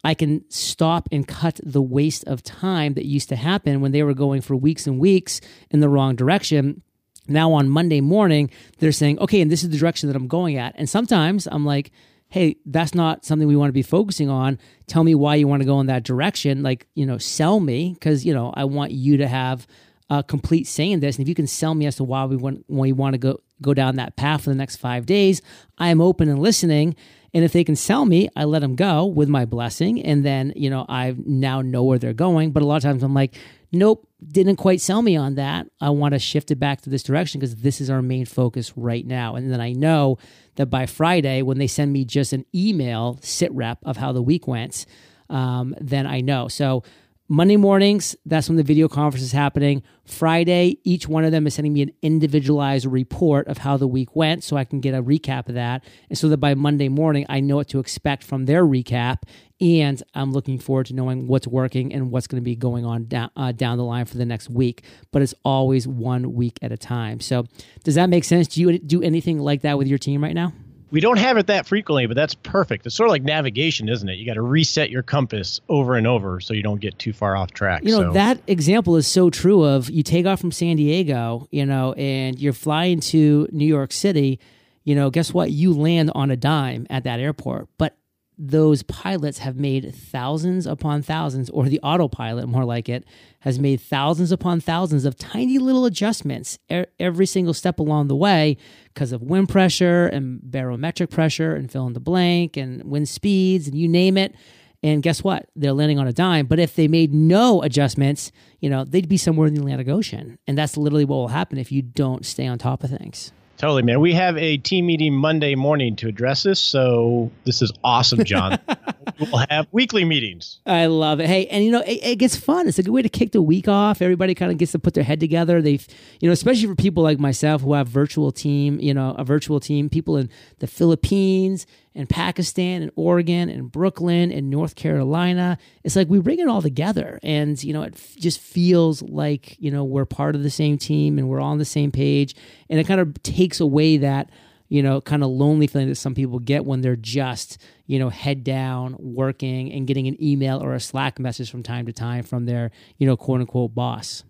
[0.04, 4.02] I can stop and cut the waste of time that used to happen when they
[4.02, 6.82] were going for weeks and weeks in the wrong direction.
[7.26, 10.58] Now on Monday morning, they're saying, okay, and this is the direction that I'm going
[10.58, 10.74] at.
[10.76, 11.90] And sometimes I'm like,
[12.28, 14.58] hey, that's not something we want to be focusing on.
[14.86, 16.62] Tell me why you want to go in that direction.
[16.62, 19.66] Like, you know, sell me because, you know, I want you to have
[20.10, 21.16] uh, complete saying this.
[21.16, 23.40] And if you can sell me as to why we want we want to go
[23.62, 25.42] go down that path for the next five days,
[25.78, 26.94] I am open and listening.
[27.34, 30.52] And if they can sell me, I let them go with my blessing, and then
[30.56, 32.52] you know I now know where they're going.
[32.52, 33.34] But a lot of times I'm like,
[33.72, 35.66] nope, didn't quite sell me on that.
[35.80, 38.72] I want to shift it back to this direction because this is our main focus
[38.76, 39.34] right now.
[39.34, 40.18] And then I know
[40.54, 44.22] that by Friday, when they send me just an email sit rep of how the
[44.22, 44.86] week went,
[45.28, 46.48] um, then I know.
[46.48, 46.82] So
[47.28, 49.82] Monday mornings, that's when the video conference is happening.
[50.04, 54.14] Friday, each one of them is sending me an individualized report of how the week
[54.14, 55.84] went so I can get a recap of that.
[56.08, 59.22] And so that by Monday morning, I know what to expect from their recap.
[59.60, 63.06] And I'm looking forward to knowing what's working and what's going to be going on
[63.06, 64.84] down, uh, down the line for the next week.
[65.10, 67.18] But it's always one week at a time.
[67.18, 67.46] So,
[67.82, 68.46] does that make sense?
[68.46, 70.52] Do you do anything like that with your team right now?
[70.90, 72.86] We don't have it that frequently, but that's perfect.
[72.86, 74.14] It's sort of like navigation, isn't it?
[74.14, 77.36] You got to reset your compass over and over so you don't get too far
[77.36, 77.82] off track.
[77.84, 78.12] You know, so.
[78.12, 82.38] that example is so true of you take off from San Diego, you know, and
[82.38, 84.38] you're flying to New York City,
[84.84, 85.50] you know, guess what?
[85.50, 87.68] You land on a dime at that airport.
[87.78, 87.96] But
[88.38, 93.04] those pilots have made thousands upon thousands, or the autopilot, more like it,
[93.40, 96.58] has made thousands upon thousands of tiny little adjustments
[97.00, 98.56] every single step along the way
[98.92, 103.68] because of wind pressure and barometric pressure and fill in the blank and wind speeds
[103.68, 104.34] and you name it.
[104.82, 105.48] And guess what?
[105.56, 106.46] They're landing on a dime.
[106.46, 110.38] But if they made no adjustments, you know, they'd be somewhere in the Atlantic Ocean.
[110.46, 113.32] And that's literally what will happen if you don't stay on top of things.
[113.56, 114.00] Totally, man.
[114.00, 118.58] We have a team meeting Monday morning to address this, so this is awesome, John.
[119.18, 120.60] we'll have weekly meetings.
[120.66, 121.26] I love it.
[121.26, 122.68] Hey, and you know, it, it, gets fun.
[122.68, 124.02] It's a good way to kick the week off.
[124.02, 125.62] Everybody kind of gets to put their head together.
[125.62, 125.86] They've,
[126.20, 129.58] you know, especially for people like myself who have virtual team, you know, a virtual
[129.58, 131.66] team, people in the Philippines
[131.96, 135.58] and Pakistan and Oregon and Brooklyn and North Carolina.
[135.82, 139.56] It's like we bring it all together and, you know, it f- just feels like,
[139.58, 142.36] you know, we're part of the same team and we're all on the same page.
[142.68, 144.30] And it kind of takes away that,
[144.68, 148.10] you know, kind of lonely feeling that some people get when they're just, you know,
[148.10, 152.24] head down working and getting an email or a Slack message from time to time
[152.24, 154.22] from their, you know, quote unquote boss.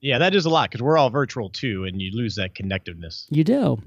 [0.00, 3.24] Yeah, that is a lot because we're all virtual too, and you lose that connectiveness.
[3.30, 3.82] You do.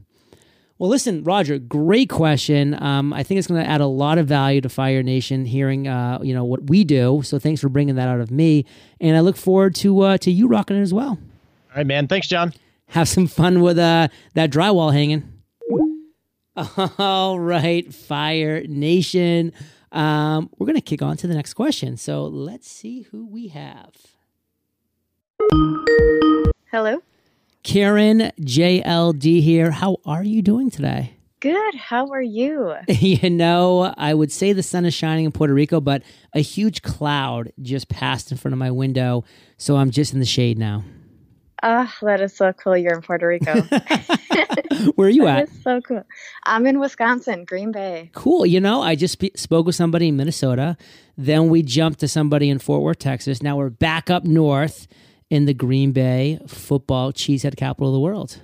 [0.79, 2.81] Well, listen, Roger, great question.
[2.81, 5.87] Um, I think it's going to add a lot of value to Fire Nation hearing,
[5.87, 7.21] uh, you know, what we do.
[7.23, 8.65] So thanks for bringing that out of me,
[9.01, 11.17] and I look forward to uh, to you rocking it as well.
[11.71, 12.07] All right, man.
[12.07, 12.53] Thanks, John.
[12.89, 15.33] Have some fun with uh, that drywall hanging.
[16.97, 19.53] All right, Fire Nation.
[19.91, 21.97] Um, we're going to kick on to the next question.
[21.97, 23.93] So let's see who we have.
[26.71, 27.01] Hello.
[27.67, 29.71] Karen JLD here.
[29.71, 31.15] How are you doing today?
[31.41, 31.75] Good.
[31.75, 32.73] How are you?
[32.87, 36.01] you know, I would say the sun is shining in Puerto Rico, but
[36.33, 39.25] a huge cloud just passed in front of my window.
[39.57, 40.85] So I'm just in the shade now.
[41.61, 42.77] Ah, oh, that is so cool.
[42.77, 43.61] You're in Puerto Rico.
[44.95, 45.47] Where are you at?
[45.47, 46.03] That is so cool.
[46.45, 48.11] I'm in Wisconsin, Green Bay.
[48.13, 48.45] Cool.
[48.45, 50.77] You know, I just sp- spoke with somebody in Minnesota.
[51.17, 53.43] Then we jumped to somebody in Fort Worth, Texas.
[53.43, 54.87] Now we're back up north
[55.29, 58.41] in the Green Bay football cheesehead capital of the world.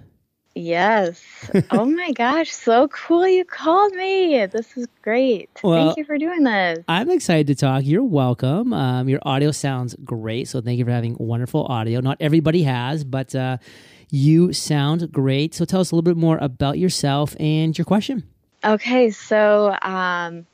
[0.56, 1.24] Yes.
[1.72, 4.46] oh my gosh, so cool you called me.
[4.46, 5.50] This is great.
[5.64, 6.84] Well, thank you for doing this.
[6.88, 7.84] I'm excited to talk.
[7.86, 8.72] You're welcome.
[8.72, 12.02] Um, your audio sounds great, so thank you for having wonderful audio.
[12.02, 13.58] Not everybody has, but uh,
[14.12, 15.56] you sound great.
[15.56, 18.24] So tell us a little bit more about yourself and your question.
[18.64, 20.46] Okay, so um,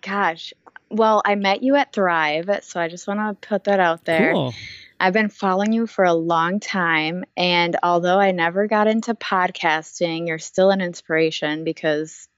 [0.00, 0.54] gosh,
[0.90, 4.32] well, I met you at Thrive, so I just want to put that out there.
[4.32, 4.54] Cool.
[5.00, 7.24] I've been following you for a long time.
[7.36, 12.28] And although I never got into podcasting, you're still an inspiration because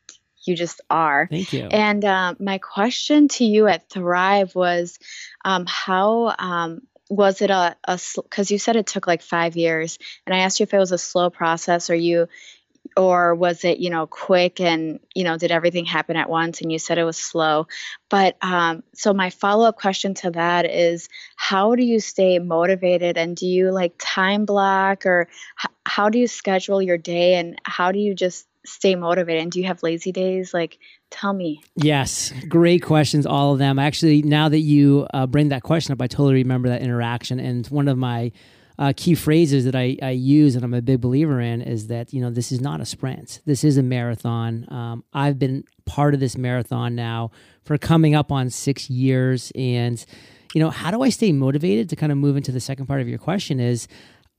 [0.45, 1.27] you just are.
[1.29, 1.65] Thank you.
[1.65, 4.99] And uh, my question to you at Thrive was
[5.45, 9.99] um, how um, was it a, a because you said it took like five years
[10.27, 12.27] and i asked you if it was a slow process or you
[12.97, 16.71] or was it you know quick and you know did everything happen at once and
[16.71, 17.67] you said it was slow?
[18.09, 23.37] But um, so my follow-up question to that is how do you stay motivated and
[23.37, 25.29] do you like time block or
[25.63, 29.43] h- how do you schedule your day and how do you just stay motivated?
[29.43, 30.55] And do you have lazy days?
[30.55, 30.79] Like
[31.11, 31.63] tell me.
[31.77, 32.33] Yes.
[32.49, 33.79] Great questions all of them.
[33.79, 37.41] Actually now that you uh, bring that question up i totally remember that interaction.
[37.41, 38.33] And one of my
[38.79, 42.13] uh, key phrases that I, I use and I'm a big believer in is that,
[42.13, 43.41] you know, this is not a sprint.
[43.45, 44.67] This is a marathon.
[44.73, 47.31] Um, I've been part of this marathon now
[47.65, 49.53] for coming up on six years.
[49.55, 50.05] And,
[50.55, 53.01] you know, how do I stay motivated to kind of move into the second part
[53.01, 53.89] of your question is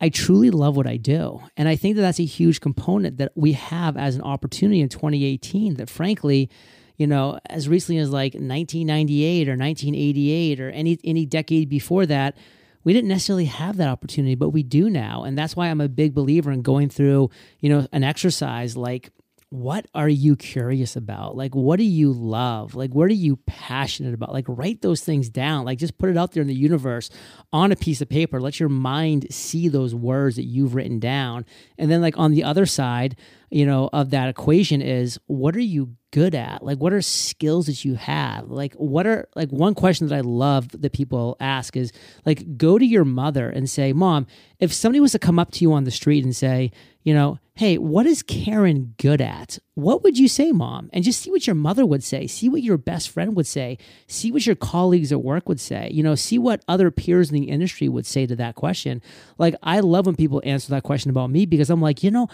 [0.02, 1.42] I truly love what I do.
[1.56, 4.90] And I think that that's a huge component that we have as an opportunity in
[4.90, 6.50] 2018 that frankly,
[6.98, 12.36] you know, as recently as like 1998 or 1988 or any any decade before that,
[12.84, 15.24] we didn't necessarily have that opportunity, but we do now.
[15.24, 19.12] And that's why I'm a big believer in going through, you know, an exercise like
[19.54, 21.38] what are you curious about?
[21.38, 22.74] Like, what do you love?
[22.74, 24.34] Like, what are you passionate about?
[24.34, 25.64] Like, write those things down.
[25.64, 27.12] Like, just put it out there in the universe
[27.52, 28.42] on a piece of paper.
[28.42, 31.46] Let your mind see those words that you've written down.
[31.78, 33.16] And then, like, on the other side,
[33.52, 36.66] you know, of that equation is what are you good at?
[36.66, 38.50] Like, what are skills that you have?
[38.50, 41.92] Like, what are, like, one question that I love that people ask is,
[42.26, 44.26] like, go to your mother and say, Mom,
[44.60, 46.72] if somebody was to come up to you on the street and say,
[47.04, 49.60] you know, hey, what is Karen good at?
[49.76, 50.90] What would you say, mom?
[50.92, 52.26] And just see what your mother would say.
[52.26, 53.78] See what your best friend would say.
[54.08, 55.90] See what your colleagues at work would say.
[55.92, 59.04] You know, see what other peers in the industry would say to that question.
[59.38, 62.28] Like, I love when people answer that question about me because I'm like, you know,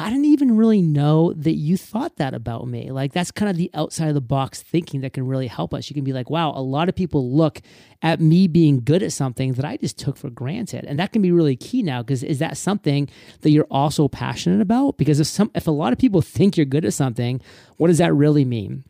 [0.00, 2.92] I didn't even really know that you thought that about me.
[2.92, 5.90] Like, that's kind of the outside of the box thinking that can really help us.
[5.90, 7.60] You can be like, wow, a lot of people look
[8.00, 10.84] at me being good at something that I just took for granted.
[10.84, 13.08] And that can be really key now because is that something
[13.40, 14.98] that you're also passionate about?
[14.98, 17.40] Because if some if a lot of people think you're good at something,
[17.76, 18.84] what does that really mean?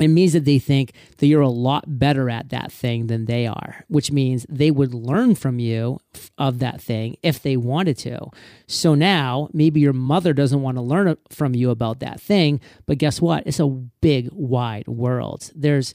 [0.00, 3.46] It means that they think that you're a lot better at that thing than they
[3.46, 6.00] are, which means they would learn from you
[6.36, 8.18] of that thing if they wanted to.
[8.66, 12.98] So now maybe your mother doesn't want to learn from you about that thing, but
[12.98, 13.44] guess what?
[13.46, 15.50] It's a big, wide world.
[15.54, 15.94] There's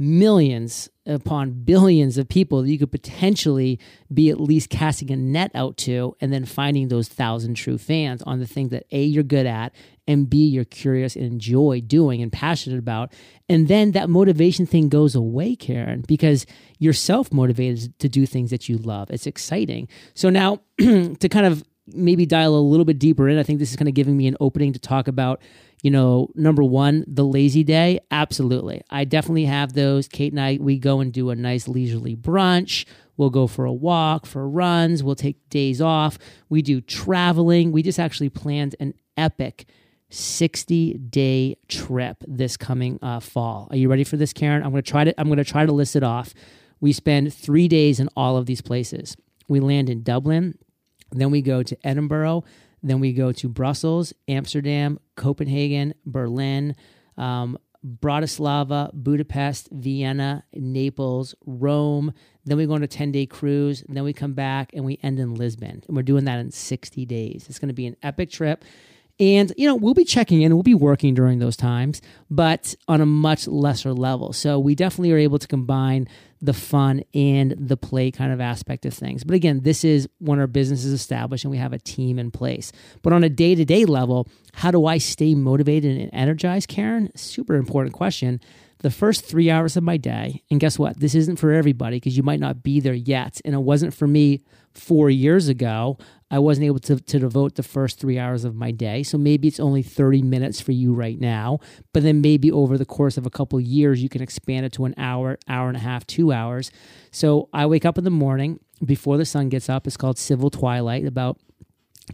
[0.00, 3.78] millions upon billions of people that you could potentially
[4.12, 8.22] be at least casting a net out to and then finding those thousand true fans
[8.22, 9.74] on the thing that A, you're good at,
[10.08, 13.12] and B, you're curious and enjoy doing and passionate about.
[13.48, 16.46] And then that motivation thing goes away, Karen, because
[16.78, 19.10] you're self motivated to do things that you love.
[19.10, 19.86] It's exciting.
[20.14, 21.62] So now to kind of
[21.94, 24.26] maybe dial a little bit deeper in, I think this is kind of giving me
[24.26, 25.40] an opening to talk about
[25.82, 28.00] you know, number one, the lazy day.
[28.10, 28.82] Absolutely.
[28.90, 30.08] I definitely have those.
[30.08, 32.84] Kate and I, we go and do a nice leisurely brunch.
[33.16, 35.02] We'll go for a walk, for runs.
[35.02, 36.18] We'll take days off.
[36.48, 37.72] We do traveling.
[37.72, 39.66] We just actually planned an epic
[40.10, 43.68] 60 day trip this coming uh, fall.
[43.70, 44.62] Are you ready for this, Karen?
[44.62, 46.34] I'm going to try to, I'm going to try to list it off.
[46.80, 49.16] We spend three days in all of these places.
[49.48, 50.58] We land in Dublin.
[51.12, 52.44] Then we go to Edinburgh.
[52.82, 56.74] Then we go to Brussels, Amsterdam, Copenhagen, Berlin,
[57.18, 62.12] um, Bratislava, Budapest, Vienna, Naples, Rome.
[62.44, 63.84] Then we go on a 10 day cruise.
[63.88, 65.82] Then we come back and we end in Lisbon.
[65.86, 67.46] And we're doing that in 60 days.
[67.48, 68.64] It's going to be an epic trip.
[69.20, 73.02] And, you know, we'll be checking in, we'll be working during those times, but on
[73.02, 74.32] a much lesser level.
[74.32, 76.08] So we definitely are able to combine
[76.40, 79.22] the fun and the play kind of aspect of things.
[79.22, 82.30] But again, this is when our business is established and we have a team in
[82.30, 82.72] place.
[83.02, 87.10] But on a day to day level, how do I stay motivated and energized, Karen?
[87.14, 88.40] Super important question
[88.80, 90.42] the first three hours of my day.
[90.50, 90.98] And guess what?
[90.98, 93.40] This isn't for everybody because you might not be there yet.
[93.44, 94.40] And it wasn't for me
[94.72, 95.98] four years ago.
[96.30, 99.02] I wasn't able to, to devote the first three hours of my day.
[99.02, 101.58] So maybe it's only 30 minutes for you right now.
[101.92, 104.86] But then maybe over the course of a couple years, you can expand it to
[104.86, 106.70] an hour, hour and a half, two hours.
[107.10, 109.86] So I wake up in the morning before the sun gets up.
[109.86, 111.38] It's called civil twilight, about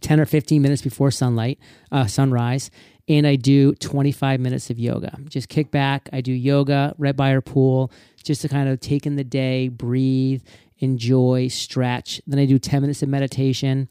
[0.00, 1.58] 10 or 15 minutes before sunlight,
[1.92, 2.70] uh, sunrise
[3.08, 5.16] and I do 25 minutes of yoga.
[5.28, 6.08] Just kick back.
[6.12, 7.92] I do yoga right by our pool
[8.22, 10.42] just to kind of take in the day, breathe,
[10.78, 12.20] enjoy, stretch.
[12.26, 13.88] Then I do 10 minutes of meditation.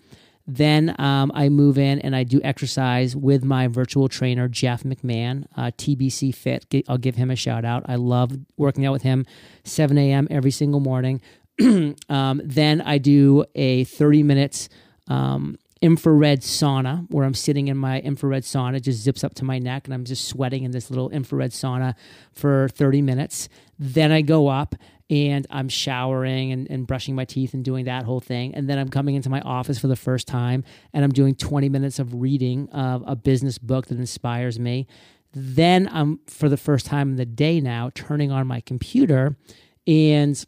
[0.48, 5.46] Then um, I move in and I do exercise with my virtual trainer, Jeff McMahon,
[5.58, 6.66] uh, TBC Fit.
[6.88, 7.84] I'll give him a shout out.
[7.88, 9.26] I love working out with him
[9.64, 10.28] 7 a.m.
[10.30, 11.22] every single morning.
[12.10, 14.70] um, then I do a 30 minutes
[15.08, 19.60] um, infrared sauna where I'm sitting in my infrared sauna, just zips up to my
[19.60, 21.94] neck, and I'm just sweating in this little infrared sauna
[22.32, 23.50] for 30 minutes.
[23.78, 24.74] Then I go up
[25.12, 28.56] and I'm showering and, and brushing my teeth and doing that whole thing.
[28.56, 31.70] And then I'm coming into my office for the first time and I'm doing 20
[31.70, 34.88] minutes of reading of a business book that inspires me.
[35.34, 39.38] Then I'm, for the first time in the day now, turning on my computer
[39.86, 40.44] and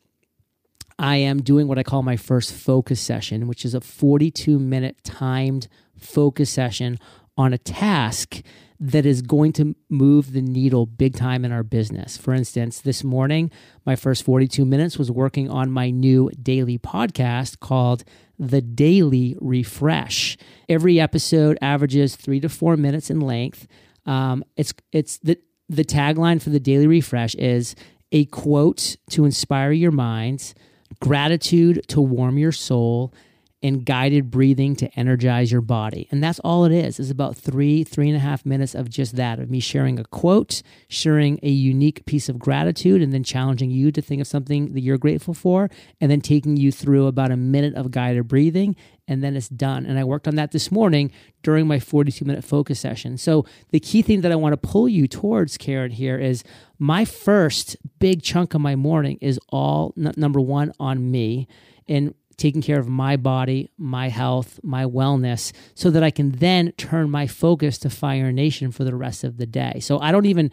[1.00, 4.98] I am doing what I call my first focus session, which is a 42 minute
[5.04, 7.00] timed focus session
[7.38, 8.42] on a task
[8.80, 12.18] that is going to move the needle big time in our business.
[12.18, 13.52] For instance, this morning,
[13.86, 18.04] my first 42 minutes was working on my new daily podcast called
[18.38, 20.38] The Daily Refresh.
[20.70, 23.68] Every episode averages three to four minutes in length.
[24.06, 27.76] Um, it's it's the the tagline for the Daily Refresh is
[28.12, 30.56] a quote to inspire your minds
[31.00, 33.14] gratitude to warm your soul,
[33.64, 36.08] and guided breathing to energize your body.
[36.12, 37.00] And that's all it is.
[37.00, 40.04] It's about three, three and a half minutes of just that, of me sharing a
[40.06, 44.74] quote, sharing a unique piece of gratitude, and then challenging you to think of something
[44.74, 48.76] that you're grateful for, and then taking you through about a minute of guided breathing.
[49.08, 49.86] And then it's done.
[49.86, 53.18] And I worked on that this morning during my 42 minute focus session.
[53.18, 56.44] So, the key thing that I want to pull you towards, Karen, here is
[56.78, 61.48] my first big chunk of my morning is all n- number one on me.
[61.88, 66.72] And taking care of my body, my health, my wellness, so that I can then
[66.74, 69.80] turn my focus to Fire Nation for the rest of the day.
[69.80, 70.52] So I don't even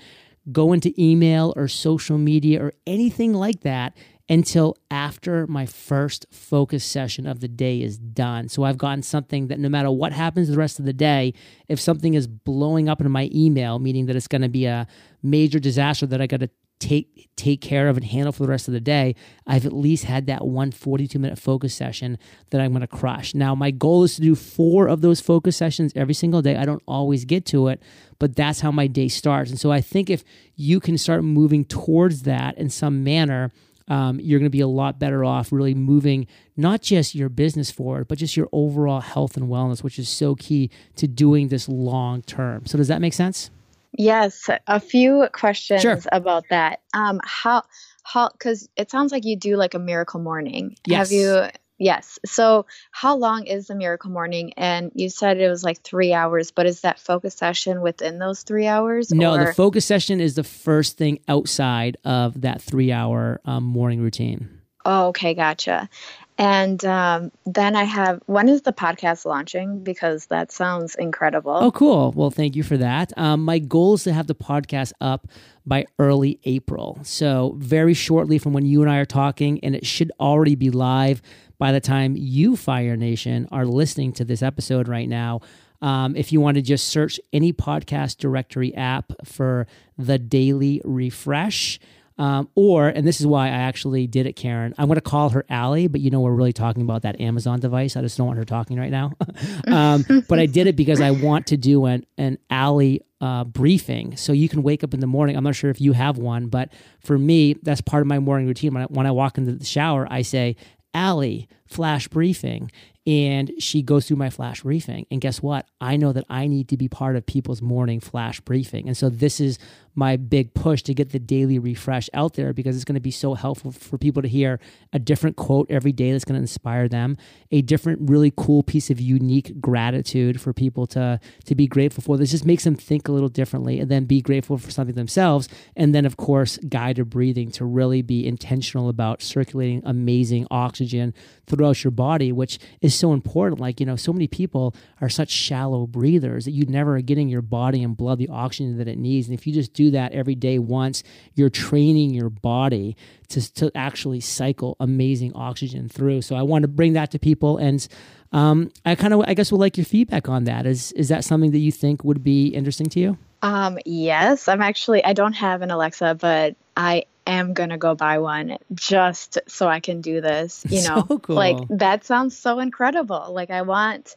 [0.50, 3.96] go into email or social media or anything like that
[4.28, 8.48] until after my first focus session of the day is done.
[8.48, 11.34] So I've gotten something that no matter what happens the rest of the day,
[11.68, 14.86] if something is blowing up in my email, meaning that it's going to be a
[15.22, 16.48] major disaster that I got to
[16.84, 19.14] take take care of and handle for the rest of the day,
[19.46, 22.18] I've at least had that one 42 minute focus session
[22.50, 23.34] that I'm going to crush.
[23.34, 26.56] Now, my goal is to do four of those focus sessions every single day.
[26.56, 27.82] I don't always get to it,
[28.18, 29.50] but that's how my day starts.
[29.50, 30.24] And so I think if
[30.56, 33.50] you can start moving towards that in some manner,
[33.88, 36.26] um, you're going to be a lot better off really moving
[36.56, 40.34] not just your business forward, but just your overall health and wellness, which is so
[40.34, 42.64] key to doing this long term.
[42.66, 43.50] So, does that make sense?
[43.96, 45.98] Yes, a few questions Sure.
[46.10, 46.80] about that.
[46.92, 47.62] Um, how
[48.02, 50.76] how because it sounds like you do like a miracle morning.
[50.86, 51.10] Yes.
[51.10, 51.42] Have you?
[51.78, 52.18] Yes.
[52.24, 54.52] So how long is the miracle morning?
[54.56, 58.42] And you said it was like three hours, but is that focus session within those
[58.42, 59.10] three hours?
[59.10, 63.64] No, or- the focus session is the first thing outside of that three hour um,
[63.64, 64.60] morning routine.
[64.84, 65.88] Oh, okay, gotcha.
[66.36, 69.84] And um, then I have when is the podcast launching?
[69.84, 71.52] Because that sounds incredible.
[71.54, 72.12] Oh, cool.
[72.12, 73.12] Well, thank you for that.
[73.16, 75.28] Um, my goal is to have the podcast up
[75.64, 76.98] by early April.
[77.04, 80.70] So, very shortly from when you and I are talking, and it should already be
[80.70, 81.22] live
[81.58, 85.40] by the time you, Fire Nation, are listening to this episode right now.
[85.82, 89.66] Um, if you want to just search any podcast directory app for
[89.98, 91.78] the Daily Refresh,
[92.16, 94.74] um, or, and this is why I actually did it, Karen.
[94.78, 97.58] I'm going to call her Allie, but you know, we're really talking about that Amazon
[97.58, 97.96] device.
[97.96, 99.12] I just don't want her talking right now.
[99.66, 104.16] um, but I did it because I want to do an, an Allie uh, briefing.
[104.16, 105.36] So you can wake up in the morning.
[105.36, 108.46] I'm not sure if you have one, but for me, that's part of my morning
[108.46, 108.74] routine.
[108.74, 110.56] When I, when I walk into the shower, I say,
[110.92, 112.70] Allie, flash briefing.
[113.06, 115.06] And she goes through my flash briefing.
[115.10, 115.68] And guess what?
[115.80, 118.86] I know that I need to be part of people's morning flash briefing.
[118.86, 119.58] And so this is
[119.94, 123.10] my big push to get the daily refresh out there because it's going to be
[123.10, 124.58] so helpful for people to hear
[124.92, 127.16] a different quote every day that's going to inspire them,
[127.50, 132.16] a different, really cool piece of unique gratitude for people to, to be grateful for.
[132.16, 135.48] This just makes them think a little differently and then be grateful for something themselves.
[135.76, 141.14] And then, of course, guided breathing to really be intentional about circulating amazing oxygen
[141.46, 143.60] throughout your body, which is so important.
[143.60, 147.28] Like, you know, so many people are such shallow breathers that you never are getting
[147.28, 149.28] your body and blood the oxygen that it needs.
[149.28, 151.02] And if you just do that every day once,
[151.34, 152.96] you're training your body
[153.28, 156.22] to, to actually cycle amazing oxygen through.
[156.22, 157.58] So I want to bring that to people.
[157.58, 157.86] And
[158.32, 160.66] um, I kind of, I guess, would like your feedback on that.
[160.66, 163.18] Is, is that something that you think would be interesting to you?
[163.44, 168.18] Um, yes, I'm actually I don't have an Alexa, but I am gonna go buy
[168.18, 170.64] one just so I can do this.
[170.70, 171.36] You know, So cool.
[171.36, 173.26] like that sounds so incredible.
[173.30, 174.16] Like I want,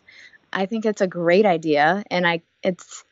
[0.52, 3.04] I think it's a great idea, and I it's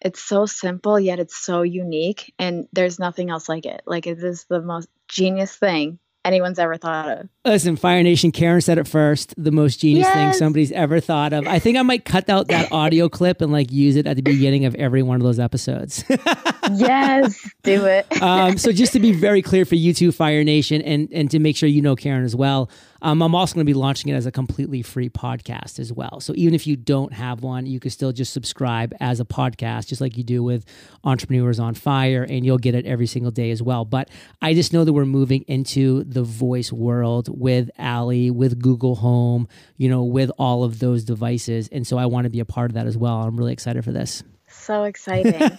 [0.00, 3.82] it's so simple yet it's so unique, and there's nothing else like it.
[3.86, 5.98] Like it is the most genius thing
[6.30, 7.28] anyone's ever thought of.
[7.44, 9.34] Listen, Fire Nation, Karen said it first.
[9.36, 11.46] The most genius thing somebody's ever thought of.
[11.46, 14.22] I think I might cut out that audio clip and like use it at the
[14.22, 16.04] beginning of every one of those episodes.
[16.72, 18.22] yes, do it.
[18.22, 21.40] um, so just to be very clear for you two, Fire Nation, and and to
[21.40, 22.70] make sure you know Karen as well,
[23.02, 26.20] um, I'm also going to be launching it as a completely free podcast as well.
[26.20, 29.86] So even if you don't have one, you can still just subscribe as a podcast,
[29.86, 30.64] just like you do with
[31.04, 33.84] Entrepreneurs on Fire, and you'll get it every single day as well.
[33.84, 34.10] But
[34.42, 39.48] I just know that we're moving into the voice world with Allie, with Google Home,
[39.76, 42.70] you know, with all of those devices, and so I want to be a part
[42.70, 43.22] of that as well.
[43.22, 44.22] I'm really excited for this.
[44.48, 45.40] so exciting.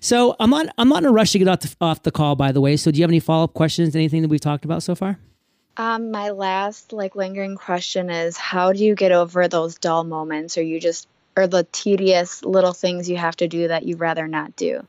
[0.00, 2.36] So I'm not I'm not in a rush to get off the, off the call.
[2.36, 3.96] By the way, so do you have any follow up questions?
[3.96, 5.18] Anything that we've talked about so far?
[5.78, 10.58] Um, my last like lingering question is how do you get over those dull moments
[10.58, 11.06] or you just
[11.36, 14.84] or the tedious little things you have to do that you'd rather not do?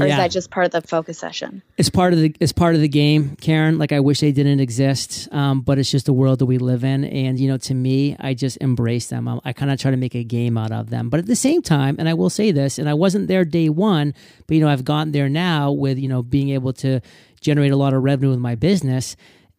[0.00, 0.14] Or Yeah.
[0.14, 1.62] is that just part of the focus session?
[1.76, 3.78] It's part of the it's part of the game, Karen.
[3.78, 6.82] Like I wish they didn't exist, um, but it's just the world that we live
[6.82, 7.04] in.
[7.04, 9.28] And you know, to me, I just embrace them.
[9.28, 11.08] I, I kind of try to make a game out of them.
[11.08, 13.68] But at the same time, and I will say this, and I wasn't there day
[13.68, 14.14] one,
[14.46, 17.00] but you know, I've gotten there now with you know being able to
[17.40, 19.14] generate a lot of revenue with my business.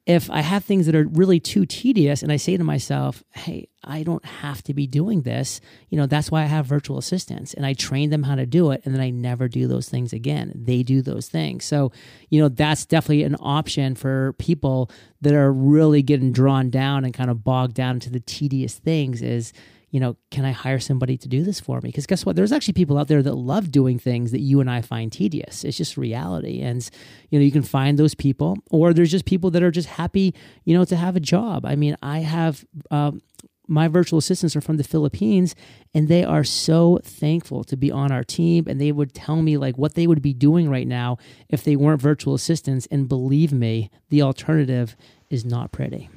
[0.05, 3.69] If I have things that are really too tedious and I say to myself, hey,
[3.85, 7.53] I don't have to be doing this, you know, that's why I have virtual assistants
[7.53, 8.81] and I train them how to do it.
[8.83, 10.51] And then I never do those things again.
[10.55, 11.63] They do those things.
[11.63, 11.93] So,
[12.29, 14.91] you know, that's definitely an option for people
[15.21, 19.21] that are really getting drawn down and kind of bogged down into the tedious things
[19.21, 19.53] is,
[19.93, 21.89] you know, can I hire somebody to do this for me?
[21.89, 22.35] Because guess what?
[22.35, 25.63] There's actually people out there that love doing things that you and I find tedious.
[25.63, 26.61] It's just reality.
[26.61, 26.89] And,
[27.29, 30.33] you know, you can find those people, or there's just people that are just happy,
[30.65, 31.63] you know, to have a job.
[31.63, 33.21] I mean, I have, um,
[33.67, 35.53] my virtual assistants are from the Philippines
[35.93, 39.57] and they are so thankful to be on our team and they would tell me
[39.57, 41.17] like what they would be doing right now
[41.49, 44.97] if they weren't virtual assistants and believe me the alternative
[45.29, 46.09] is not pretty.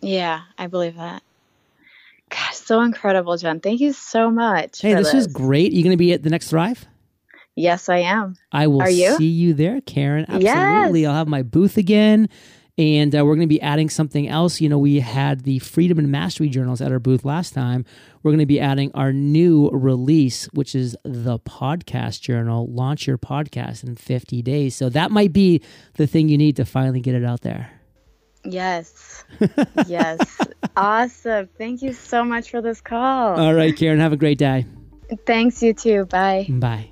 [0.00, 1.22] Yeah, I believe that.
[2.68, 3.60] So incredible, Jen.
[3.60, 4.82] Thank you so much.
[4.82, 5.72] Hey, this, this, is great.
[5.72, 6.84] Are you going to be at the next Thrive?
[7.56, 8.36] Yes, I am.
[8.52, 9.16] I will Are you?
[9.16, 10.26] see you there, Karen.
[10.28, 10.54] Yes.
[10.54, 11.06] Absolutely.
[11.06, 12.28] I'll have my booth again.
[12.76, 14.60] And uh, we're going to be adding something else.
[14.60, 17.86] You know, we had the Freedom and Mastery journals at our booth last time.
[18.22, 22.66] We're going to be adding our new release, which is the podcast journal.
[22.66, 24.76] Launch your podcast in 50 days.
[24.76, 25.62] So that might be
[25.94, 27.77] the thing you need to finally get it out there.
[28.44, 29.24] Yes.
[29.86, 30.38] yes.
[30.76, 31.48] awesome.
[31.58, 33.38] Thank you so much for this call.
[33.38, 34.00] All right, Karen.
[34.00, 34.66] Have a great day.
[35.26, 36.04] Thanks, you too.
[36.06, 36.46] Bye.
[36.48, 36.90] Bye.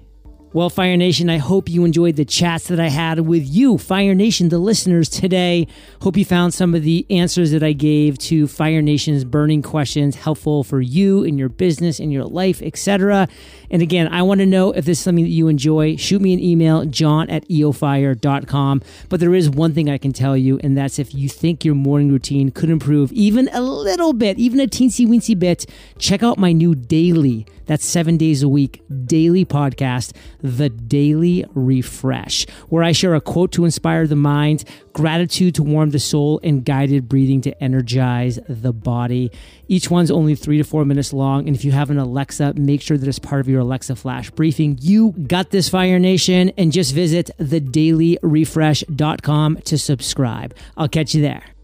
[0.57, 4.15] Well, Fire Nation, I hope you enjoyed the chats that I had with you, Fire
[4.15, 5.69] Nation, the listeners today.
[6.01, 10.17] Hope you found some of the answers that I gave to Fire Nation's burning questions
[10.17, 13.29] helpful for you in your business, in your life, etc.
[13.71, 15.97] And again, I want to know if this is something that you enjoy.
[15.97, 18.81] Shoot me an email, john at eofire.com.
[19.11, 21.75] But there is one thing I can tell you, and that's if you think your
[21.75, 25.67] morning routine could improve even a little bit, even a teensy weensy bit,
[25.99, 32.47] check out my new daily, that's seven days a week, daily podcast, The Daily Refresh,
[32.69, 36.65] where I share a quote to inspire the mind, gratitude to warm the soul, and
[36.65, 39.31] guided breathing to energize the body.
[39.69, 41.47] Each one's only three to four minutes long.
[41.47, 44.31] And if you have an Alexa, make sure that it's part of your Alexa Flash
[44.31, 44.79] briefing.
[44.81, 50.55] You got this, Fire Nation, and just visit thedailyrefresh.com to subscribe.
[50.77, 51.56] I'll catch you there.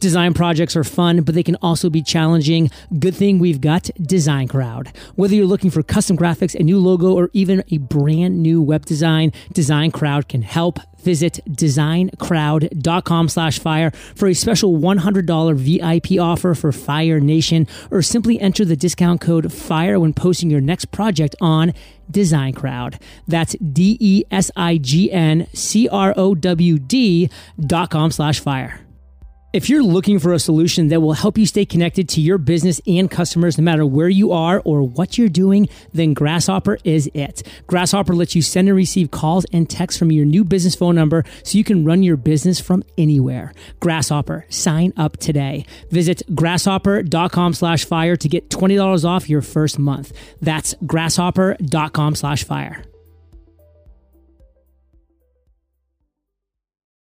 [0.00, 2.70] Design projects are fun, but they can also be challenging.
[2.98, 4.90] Good thing we've got Design Crowd.
[5.14, 8.86] Whether you're looking for custom graphics, a new logo, or even a brand new web
[8.86, 10.78] design, Design Crowd can help.
[11.00, 18.40] Visit designcrowd.com slash fire for a special $100 VIP offer for Fire Nation, or simply
[18.40, 21.74] enter the discount code FIRE when posting your next project on
[22.10, 22.98] Design Crowd.
[23.28, 27.28] That's D E S I G N C R O W D
[27.58, 28.80] dot com slash fire.
[29.52, 32.80] If you're looking for a solution that will help you stay connected to your business
[32.86, 37.42] and customers no matter where you are or what you're doing, then Grasshopper is it.
[37.66, 41.24] Grasshopper lets you send and receive calls and texts from your new business phone number
[41.42, 43.52] so you can run your business from anywhere.
[43.80, 45.66] Grasshopper, sign up today.
[45.90, 50.12] Visit grasshopper.com slash fire to get $20 off your first month.
[50.40, 52.84] That's grasshopper.com slash fire.